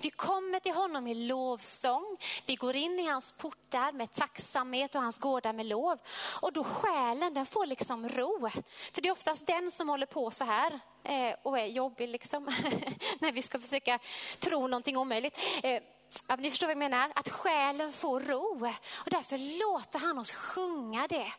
[0.00, 2.16] Vi kommer till honom i lovsång.
[2.46, 5.98] Vi går in i hans portar med tacksamhet och hans gårdar med lov.
[6.40, 8.48] Och då själen den får liksom ro.
[8.92, 12.44] För det är oftast den som håller på så här eh, och är jobbig liksom.
[13.18, 13.98] När vi ska försöka
[14.38, 15.38] tro någonting omöjligt.
[15.62, 15.82] Eh,
[16.26, 17.12] ja, ni förstår vad jag menar?
[17.14, 18.68] Att själen får ro.
[18.94, 21.32] Och därför låter han oss sjunga det.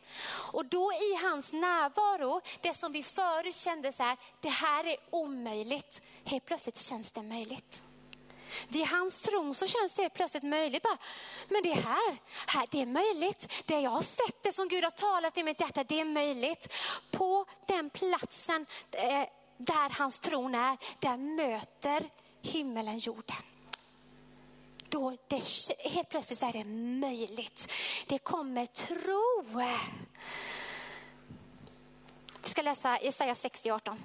[0.52, 4.96] Och då i hans närvaro, det som vi förut kände så här, det här är
[5.10, 6.02] omöjligt.
[6.24, 7.82] Helt plötsligt känns det möjligt.
[8.68, 10.82] Vid hans tron så känns det plötsligt möjligt.
[10.82, 10.98] Bara,
[11.48, 13.52] men det här, här, det är möjligt.
[13.66, 16.72] Det jag har sett, det som Gud har talat i mitt hjärta, det är möjligt.
[17.10, 19.24] På den platsen eh,
[19.56, 22.10] där hans tron är, där möter
[22.42, 23.36] himmelen jorden.
[24.88, 25.42] Då det,
[25.78, 26.64] helt plötsligt så är det
[27.08, 27.72] möjligt.
[28.06, 29.60] Det kommer tro.
[32.44, 33.98] Vi ska läsa Jesaja 60, 18.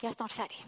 [0.00, 0.64] Jag är snart färdig.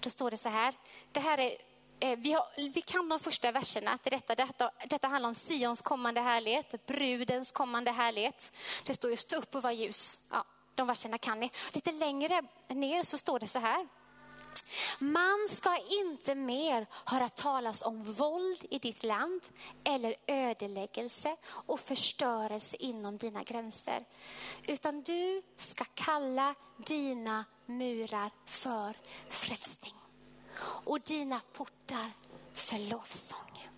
[0.00, 0.74] Då står det så här.
[1.12, 1.56] Det här är,
[2.00, 4.34] eh, vi, har, vi kan de första verserna till detta.
[4.34, 4.70] detta.
[4.88, 8.52] Detta handlar om Sions kommande härlighet, brudens kommande härlighet.
[8.84, 10.20] Det står ju stå upp och var ljus.
[10.30, 10.44] Ja,
[10.74, 11.50] de verserna kan ni.
[11.72, 13.88] Lite längre ner så står det så här.
[14.98, 19.40] Man ska inte mer höra talas om våld i ditt land
[19.84, 24.04] eller ödeläggelse och förstörelse inom dina gränser.
[24.66, 28.96] Utan du ska kalla dina murar för
[29.28, 29.94] frälsning
[30.60, 32.12] och dina portar
[32.54, 33.68] för lovsång.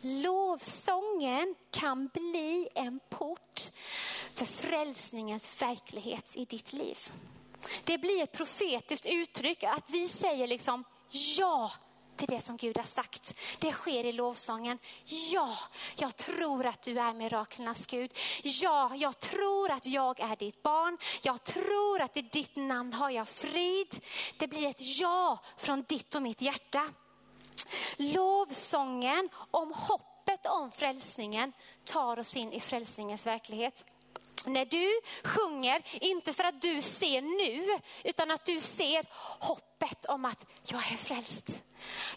[0.00, 3.60] Lovsången kan bli en port
[4.34, 6.98] för frälsningens verklighet i ditt liv.
[7.84, 10.84] Det blir ett profetiskt uttryck att vi säger liksom
[11.38, 11.72] ja
[12.16, 13.34] till det som Gud har sagt.
[13.58, 14.78] Det sker i lovsången.
[15.32, 15.56] Ja,
[15.96, 18.18] jag tror att du är miraklernas Gud.
[18.42, 20.98] Ja, jag tror att jag är ditt barn.
[21.22, 24.00] Jag tror att i ditt namn har jag frid.
[24.38, 26.88] Det blir ett ja från ditt och mitt hjärta.
[27.96, 31.52] Lovsången om hoppet om frälsningen
[31.84, 33.84] tar oss in i frälsningens verklighet.
[34.46, 39.06] När du sjunger, inte för att du ser nu, utan att du ser
[39.38, 41.50] hoppet om att jag är frälst.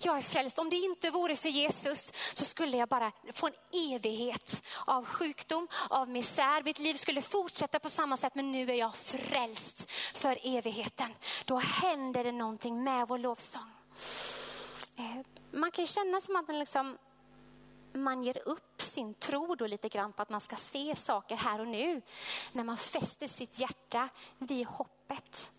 [0.02, 0.60] Jag är frälst.
[0.60, 3.54] Om det inte vore för Jesus så skulle jag bara få en
[3.94, 6.64] evighet av sjukdom, av misär.
[6.64, 11.14] Mitt liv skulle fortsätta på samma sätt men nu är jag frälst för evigheten.
[11.46, 13.72] Då händer det någonting med vår lovsång.
[14.98, 16.98] Eh, man kan känna som att man liksom
[17.94, 21.60] man ger upp sin tro då lite grann på att man ska se saker här
[21.60, 22.02] och nu.
[22.52, 25.52] När man fäster sitt hjärta vid hoppet.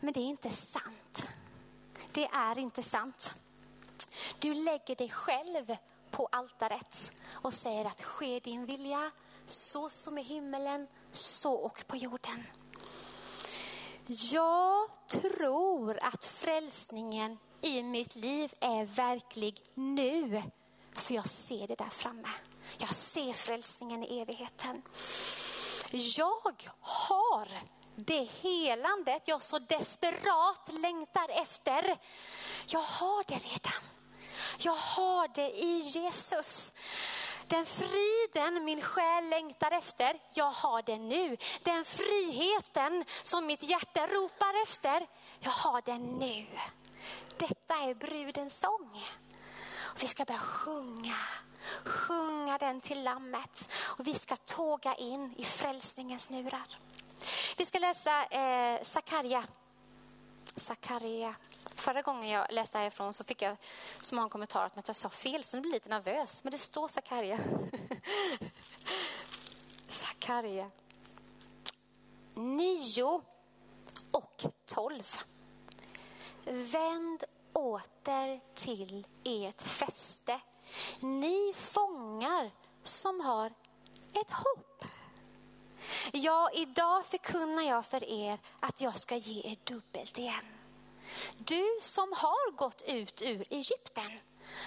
[0.00, 1.28] Men det är inte sant.
[2.16, 3.34] Det är inte sant.
[4.38, 5.76] Du lägger dig själv
[6.10, 9.10] på altaret och säger att ske din vilja
[9.46, 12.46] så som i himmelen, så och på jorden.
[14.06, 20.42] Jag tror att frälsningen i mitt liv är verklig nu.
[20.92, 22.30] För jag ser det där framme.
[22.78, 24.82] Jag ser frälsningen i evigheten.
[25.90, 27.48] Jag har
[27.96, 31.96] det helandet jag så desperat längtar efter.
[32.66, 33.82] Jag har det redan.
[34.58, 36.72] Jag har det i Jesus.
[37.46, 41.36] Den friden min själ längtar efter, jag har den nu.
[41.62, 45.06] Den friheten som mitt hjärta ropar efter,
[45.40, 46.46] jag har den nu.
[47.36, 49.04] Detta är brudens sång.
[49.76, 51.16] Och vi ska börja sjunga,
[51.84, 53.72] sjunga den till lammet.
[53.82, 56.78] Och vi ska tåga in i frälsningens murar.
[57.58, 59.44] Vi ska läsa eh, Sakarja.
[60.56, 61.34] Sakarja.
[61.74, 63.56] Förra gången jag läste härifrån så fick jag
[64.00, 66.44] så många kommentarer att jag sa fel så nu blir jag lite nervös.
[66.44, 67.38] Men det står Sakarja.
[69.88, 70.70] Sakarja.
[72.34, 73.20] 9
[74.10, 75.16] och 12.
[76.44, 80.40] Vänd åter till ert fäste.
[81.00, 82.50] Ni fångar
[82.84, 83.46] som har
[84.12, 84.84] ett hopp.
[86.12, 90.44] Ja, idag förkunnar jag för er att jag ska ge er dubbelt igen.
[91.38, 94.20] Du som har gått ut ur Egypten,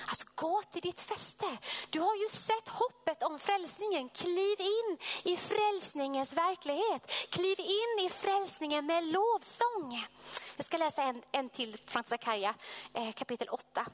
[0.07, 1.45] alltså gå till ditt fäste.
[1.89, 4.09] Du har ju sett hoppet om frälsningen.
[4.09, 7.11] Kliv in i frälsningens verklighet.
[7.29, 10.07] Kliv in i frälsningen med lovsång.
[10.55, 12.53] Jag ska läsa en, en till från Sakarja,
[12.93, 13.85] eh, kapitel 8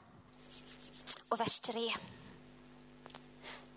[1.28, 1.94] och vers 3.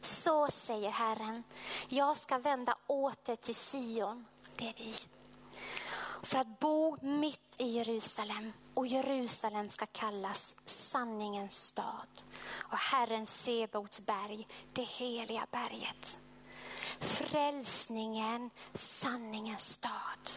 [0.02, 1.44] Så säger Herren,
[1.88, 4.26] jag ska vända åter till Sion,
[4.56, 4.96] det är vi.
[6.24, 12.24] För att bo mitt i Jerusalem och Jerusalem ska kallas sanningens stad
[12.58, 16.20] och Herren Sebaots berg, det heliga berget.
[17.00, 20.30] Frälsningen, sanningens stad.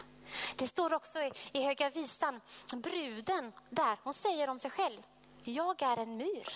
[0.55, 2.41] Det står också i, i Höga Visan,
[2.73, 5.01] bruden där, hon säger om sig själv,
[5.43, 6.47] jag är en mur.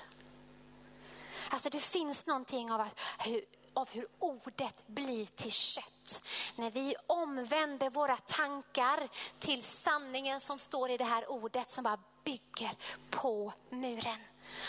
[1.50, 3.42] Alltså det finns någonting av, att, hur,
[3.74, 6.22] av hur ordet blir till kött.
[6.56, 9.08] När vi omvänder våra tankar
[9.40, 12.76] till sanningen som står i det här ordet som bara bygger
[13.10, 14.20] på muren.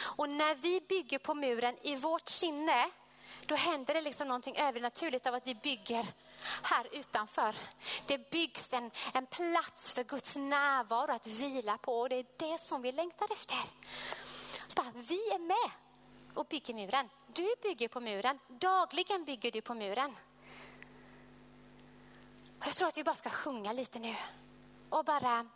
[0.00, 2.90] Och när vi bygger på muren i vårt sinne,
[3.46, 6.06] då händer det liksom någonting övernaturligt av att vi bygger
[6.62, 7.54] här utanför.
[8.06, 12.60] Det byggs en, en plats för Guds närvaro att vila på och det är det
[12.60, 13.56] som vi längtar efter.
[14.66, 15.70] Så bara, vi är med
[16.38, 17.08] och bygger muren.
[17.26, 18.38] Du bygger på muren.
[18.48, 20.16] Dagligen bygger du på muren.
[22.64, 24.14] Jag tror att vi bara ska sjunga lite nu
[24.88, 25.46] och bara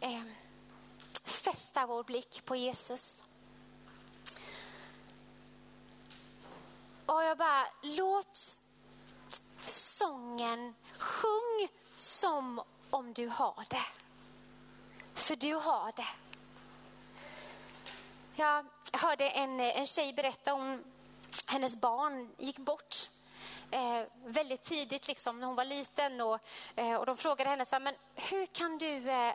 [0.00, 0.22] eh,
[1.24, 3.22] fästa vår blick på Jesus.
[7.06, 8.56] Och jag bara, låt
[9.66, 13.86] sången sjung som om du har det.
[15.14, 16.08] För du har det.
[18.34, 20.84] Jag jag hörde en, eh, en tjej berätta om
[21.46, 22.96] hennes barn gick bort
[23.70, 26.20] eh, väldigt tidigt liksom, när hon var liten.
[26.20, 26.38] Och,
[26.76, 29.34] eh, och de frågade henne, så här, men hur kan du, eh,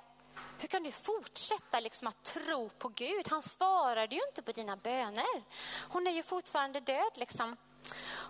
[0.60, 3.28] hur kan du fortsätta liksom, att tro på Gud?
[3.30, 5.44] Han svarade ju inte på dina böner.
[5.90, 7.12] Hon är ju fortfarande död.
[7.16, 7.58] Liksom.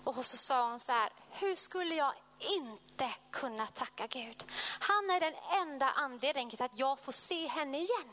[0.03, 4.45] Och så sa hon så här, hur skulle jag inte kunna tacka Gud?
[4.80, 8.09] Han är den enda anledningen till att jag får se henne igen.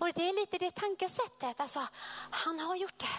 [0.00, 1.60] Och det är lite det tankesättet.
[1.60, 1.88] Alltså,
[2.30, 3.18] han har gjort det.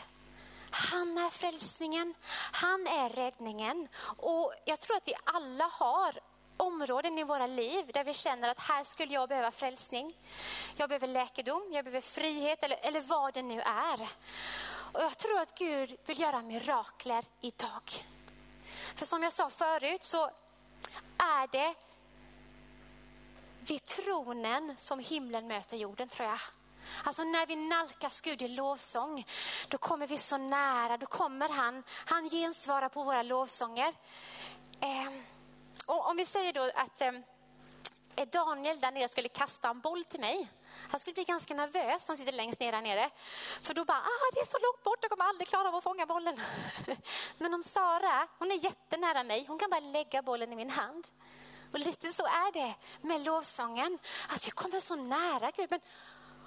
[0.72, 2.14] Han är frälsningen,
[2.52, 3.88] han är räddningen.
[4.18, 6.20] Och jag tror att vi alla har
[6.58, 10.18] områden i våra liv där vi känner att här skulle jag behöva frälsning.
[10.76, 14.08] Jag behöver läkedom, jag behöver frihet eller, eller vad det nu är.
[14.94, 18.06] Och jag tror att Gud vill göra mirakler idag.
[18.96, 20.32] För som jag sa förut så
[21.18, 21.74] är det
[23.60, 26.40] vid tronen som himlen möter jorden tror jag.
[27.04, 29.26] Alltså när vi nalkas Gud i lovsång,
[29.68, 30.98] då kommer vi så nära.
[30.98, 33.94] Då kommer han, han gensvarar på våra lovsånger.
[34.80, 35.12] Eh,
[35.86, 37.12] och om vi säger då att eh,
[38.26, 40.50] Daniel där nere skulle kasta en boll till mig.
[40.92, 43.10] Han skulle bli ganska nervös han sitter längst ner där nere.
[43.62, 45.84] För då bara, ah, det är så långt bort, jag kommer aldrig klara av att
[45.84, 46.40] fånga bollen.
[47.38, 51.08] Men om Sara, hon är jättenära mig, hon kan bara lägga bollen i min hand.
[51.74, 55.68] Och lite så är det med lovsången, att vi kommer så nära Gud.
[55.70, 55.80] Men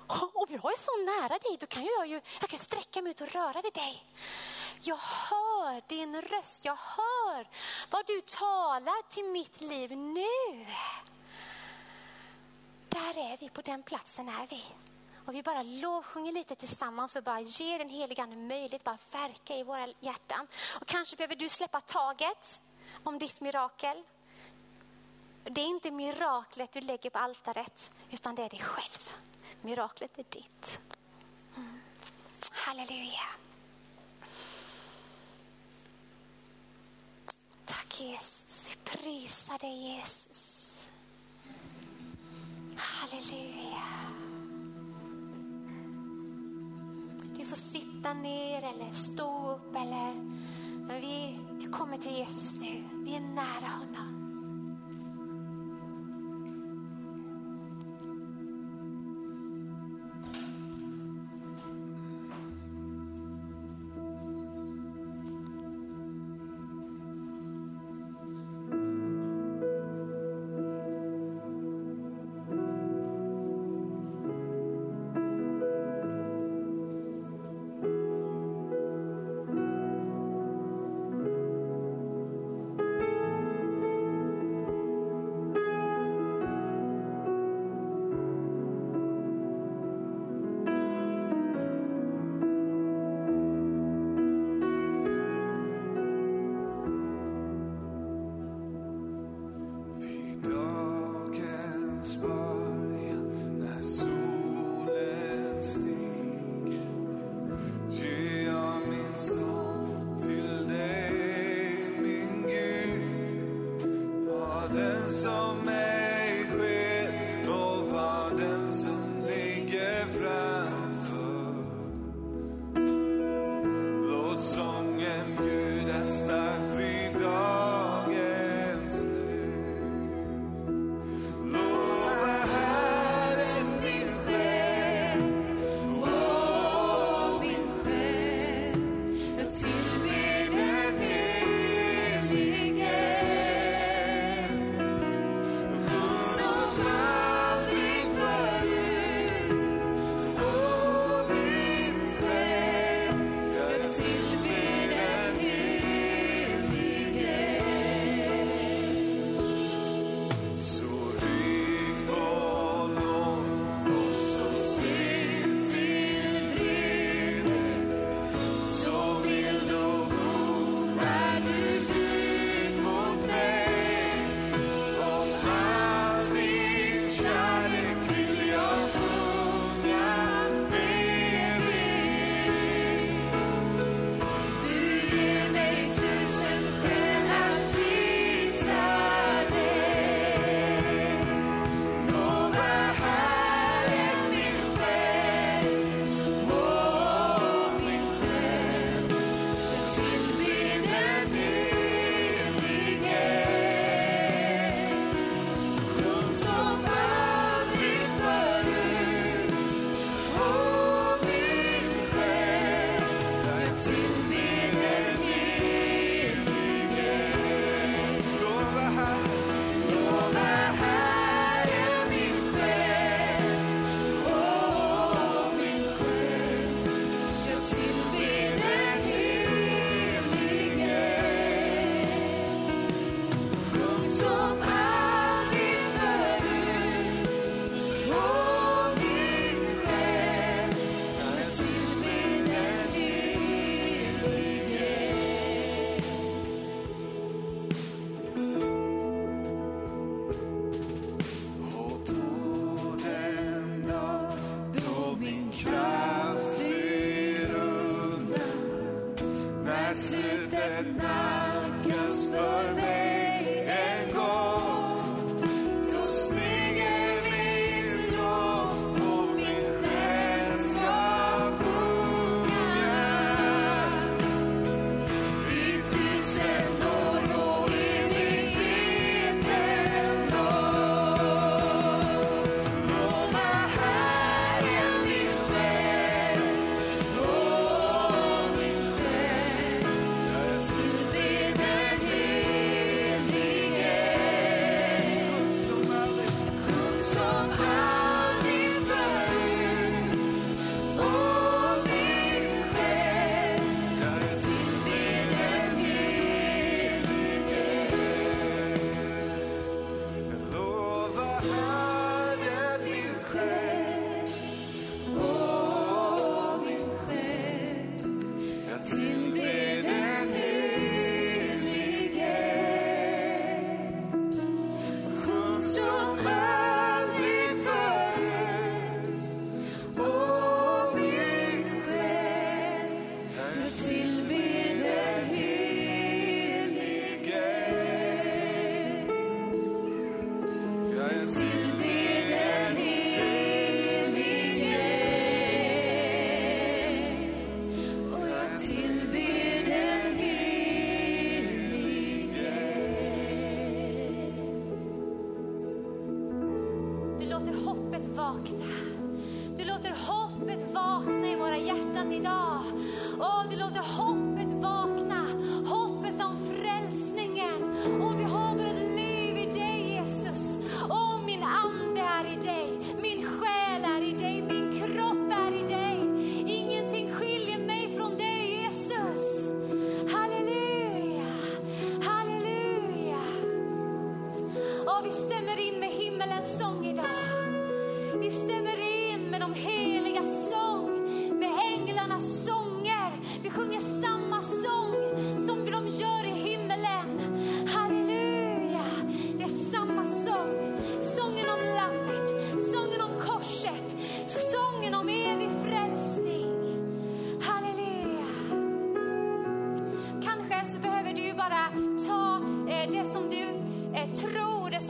[0.07, 3.21] om jag är så nära dig, då kan jag ju jag kan sträcka mig ut
[3.21, 4.05] och röra vid dig.
[4.81, 7.49] Jag hör din röst, jag hör
[7.91, 10.67] vad du talar till mitt liv nu.
[12.89, 14.65] Där är vi, på den platsen är vi.
[15.27, 19.57] Och vi bara lovsjunger lite tillsammans och bara ger den heliga Ande möjlighet att verka
[19.57, 20.47] i våra hjärtan.
[20.81, 22.61] Och kanske behöver du släppa taget
[23.05, 24.03] om ditt mirakel.
[25.43, 29.13] Det är inte miraklet du lägger på altaret, utan det är dig själv.
[29.63, 30.81] Miraklet är ditt.
[31.57, 31.79] Mm.
[32.51, 33.29] Halleluja.
[37.65, 40.69] Tack Jesus, vi prisar dig Jesus.
[42.77, 43.83] Halleluja.
[47.37, 50.13] Du får sitta ner eller stå upp eller
[50.87, 52.85] men vi, vi kommer till Jesus nu.
[53.05, 54.22] Vi är nära honom.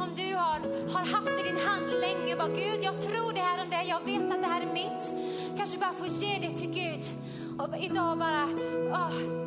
[0.03, 0.61] som du har,
[0.93, 2.37] har haft i din hand länge.
[2.37, 3.87] Bara, Gud, jag tror det här om dig.
[3.89, 5.13] Jag vet att det här är mitt.
[5.59, 7.05] Kanske bara få ge det till Gud.
[7.59, 8.45] Och idag bara...
[8.93, 9.42] Oh